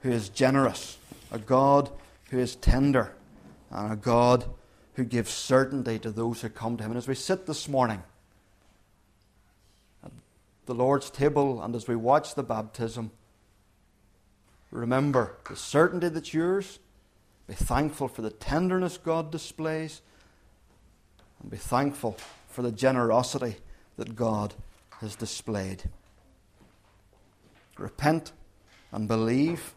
who 0.02 0.10
is 0.10 0.28
generous, 0.28 0.98
a 1.30 1.38
God 1.38 1.90
who 2.30 2.38
is 2.38 2.56
tender, 2.56 3.14
and 3.70 3.92
a 3.92 3.96
God 3.96 4.44
who 4.94 5.04
gives 5.04 5.30
certainty 5.30 5.98
to 5.98 6.10
those 6.10 6.42
who 6.42 6.48
come 6.48 6.76
to 6.76 6.84
Him. 6.84 6.90
And 6.90 6.98
as 6.98 7.08
we 7.08 7.14
sit 7.14 7.46
this 7.46 7.68
morning, 7.68 8.02
at 10.04 10.10
the 10.66 10.74
Lord's 10.74 11.10
table 11.10 11.62
and 11.62 11.74
as 11.74 11.88
we 11.88 11.96
watch 11.96 12.34
the 12.34 12.42
baptism, 12.42 13.10
remember 14.70 15.36
the 15.48 15.56
certainty 15.56 16.08
that's 16.08 16.34
yours. 16.34 16.78
Be 17.46 17.54
thankful 17.54 18.08
for 18.08 18.22
the 18.22 18.30
tenderness 18.30 18.98
God 18.98 19.30
displays. 19.30 20.00
And 21.40 21.50
be 21.50 21.56
thankful 21.56 22.16
for 22.48 22.62
the 22.62 22.72
generosity 22.72 23.56
that 23.96 24.14
God 24.16 24.54
has 25.00 25.16
displayed. 25.16 25.84
Repent 27.78 28.32
and 28.92 29.08
believe. 29.08 29.74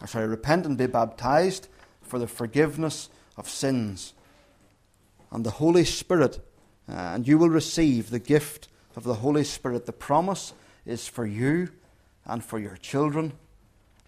Or 0.00 0.06
sorry, 0.06 0.26
repent 0.26 0.64
and 0.64 0.78
be 0.78 0.86
baptized 0.86 1.68
for 2.00 2.18
the 2.18 2.26
forgiveness 2.26 3.10
of 3.36 3.48
sins. 3.48 4.14
And 5.30 5.44
the 5.44 5.50
Holy 5.50 5.84
Spirit, 5.84 6.38
uh, 6.88 6.92
and 6.94 7.28
you 7.28 7.36
will 7.36 7.50
receive 7.50 8.10
the 8.10 8.18
gift 8.18 8.68
of 8.96 9.04
the 9.04 9.16
Holy 9.16 9.44
Spirit. 9.44 9.86
The 9.86 9.92
promise 9.92 10.54
is 10.86 11.06
for 11.06 11.26
you 11.26 11.70
and 12.24 12.42
for 12.42 12.58
your 12.58 12.76
children 12.76 13.32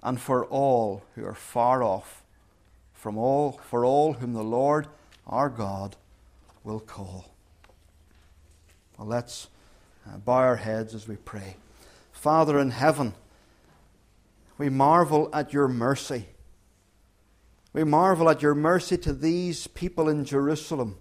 and 0.03 0.21
for 0.21 0.47
all 0.47 1.03
who 1.15 1.25
are 1.27 1.35
far 1.35 1.83
off, 1.83 2.20
from 3.01 3.17
all, 3.17 3.53
for 3.65 3.83
all 3.83 4.13
whom 4.13 4.35
the 4.35 4.43
Lord 4.43 4.87
our 5.27 5.49
God 5.49 5.97
will 6.63 6.81
call. 6.81 7.33
Well, 8.99 9.09
let's 9.09 9.49
uh, 10.07 10.19
bow 10.19 10.35
our 10.35 10.57
heads 10.57 10.95
as 10.95 11.09
we 11.09 11.17
pray. 11.17 11.57
Father 12.13 12.59
in 12.59 12.71
heaven, 12.71 13.15
we 14.59 14.69
marvel 14.69 15.31
at 15.33 15.55
your 15.55 15.67
mercy. 15.67 16.27
We 17.73 17.85
marvel 17.85 18.29
at 18.29 18.43
your 18.43 18.55
mercy 18.55 18.99
to 18.99 19.15
these 19.15 19.67
people 19.67 20.07
in 20.11 20.27
Jerusalem 20.27 20.99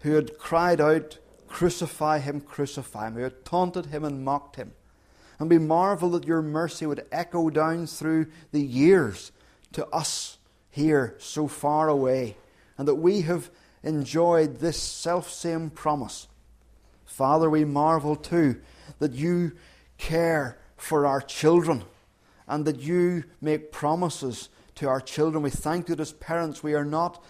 who 0.00 0.12
had 0.12 0.36
cried 0.36 0.80
out 0.80 1.18
Crucify 1.48 2.18
him, 2.18 2.40
crucify 2.40 3.08
him, 3.08 3.14
who 3.14 3.22
had 3.22 3.44
taunted 3.44 3.86
him 3.86 4.04
and 4.04 4.24
mocked 4.24 4.56
him. 4.56 4.72
And 5.38 5.50
we 5.50 5.58
marvel 5.58 6.08
that 6.10 6.26
your 6.26 6.40
mercy 6.40 6.86
would 6.86 7.04
echo 7.12 7.50
down 7.50 7.86
through 7.86 8.28
the 8.52 8.62
years 8.62 9.32
to 9.72 9.86
us 9.88 10.38
here 10.72 11.14
so 11.18 11.46
far 11.46 11.88
away, 11.88 12.36
and 12.76 12.88
that 12.88 12.96
we 12.96 13.20
have 13.20 13.50
enjoyed 13.84 14.58
this 14.58 14.80
self 14.80 15.30
same 15.30 15.70
promise. 15.70 16.26
Father, 17.04 17.48
we 17.48 17.64
marvel 17.64 18.16
too 18.16 18.60
that 18.98 19.12
you 19.12 19.52
care 19.98 20.58
for 20.76 21.06
our 21.06 21.20
children 21.20 21.84
and 22.48 22.64
that 22.64 22.80
you 22.80 23.24
make 23.40 23.70
promises 23.70 24.48
to 24.74 24.88
our 24.88 25.00
children. 25.00 25.42
We 25.42 25.50
thank 25.50 25.88
you 25.88 25.94
that 25.94 26.02
as 26.02 26.12
parents 26.12 26.62
we 26.62 26.74
are 26.74 26.84
not 26.84 27.22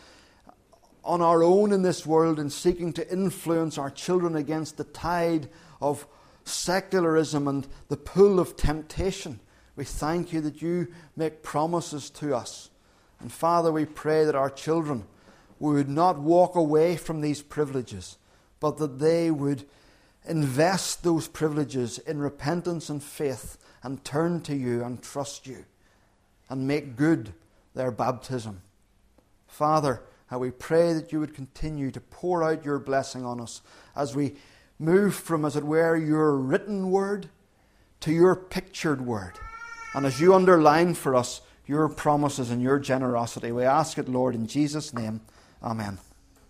on 1.04 1.20
our 1.20 1.42
own 1.42 1.72
in 1.72 1.82
this 1.82 2.06
world 2.06 2.38
in 2.38 2.48
seeking 2.48 2.92
to 2.92 3.12
influence 3.12 3.76
our 3.76 3.90
children 3.90 4.36
against 4.36 4.76
the 4.76 4.84
tide 4.84 5.48
of 5.80 6.06
secularism 6.44 7.48
and 7.48 7.66
the 7.88 7.96
pull 7.96 8.38
of 8.38 8.56
temptation. 8.56 9.40
We 9.74 9.84
thank 9.84 10.32
you 10.32 10.40
that 10.42 10.62
you 10.62 10.88
make 11.16 11.42
promises 11.42 12.08
to 12.10 12.36
us. 12.36 12.70
And 13.22 13.32
Father, 13.32 13.70
we 13.70 13.84
pray 13.84 14.24
that 14.24 14.34
our 14.34 14.50
children 14.50 15.04
would 15.60 15.88
not 15.88 16.18
walk 16.18 16.56
away 16.56 16.96
from 16.96 17.20
these 17.20 17.40
privileges, 17.40 18.18
but 18.58 18.78
that 18.78 18.98
they 18.98 19.30
would 19.30 19.64
invest 20.26 21.04
those 21.04 21.28
privileges 21.28 21.98
in 21.98 22.18
repentance 22.18 22.88
and 22.88 23.02
faith 23.02 23.58
and 23.82 24.04
turn 24.04 24.40
to 24.42 24.56
you 24.56 24.82
and 24.82 25.00
trust 25.02 25.46
you 25.46 25.64
and 26.50 26.66
make 26.66 26.96
good 26.96 27.32
their 27.74 27.92
baptism. 27.92 28.60
Father, 29.46 30.02
and 30.28 30.40
we 30.40 30.50
pray 30.50 30.92
that 30.92 31.12
you 31.12 31.20
would 31.20 31.34
continue 31.34 31.92
to 31.92 32.00
pour 32.00 32.42
out 32.42 32.64
your 32.64 32.80
blessing 32.80 33.24
on 33.24 33.40
us 33.40 33.62
as 33.94 34.16
we 34.16 34.34
move 34.78 35.14
from, 35.14 35.44
as 35.44 35.54
it 35.54 35.64
were, 35.64 35.96
your 35.96 36.36
written 36.36 36.90
word 36.90 37.28
to 38.00 38.12
your 38.12 38.34
pictured 38.34 39.06
word. 39.06 39.34
And 39.94 40.06
as 40.06 40.20
you 40.20 40.34
underline 40.34 40.94
for 40.94 41.14
us 41.14 41.40
your 41.72 41.88
promises 41.88 42.50
and 42.50 42.60
your 42.62 42.78
generosity, 42.78 43.50
we 43.50 43.64
ask 43.64 43.96
it, 43.96 44.06
Lord, 44.06 44.34
in 44.34 44.46
Jesus' 44.46 44.92
name. 44.92 45.22
Amen. 45.62 45.98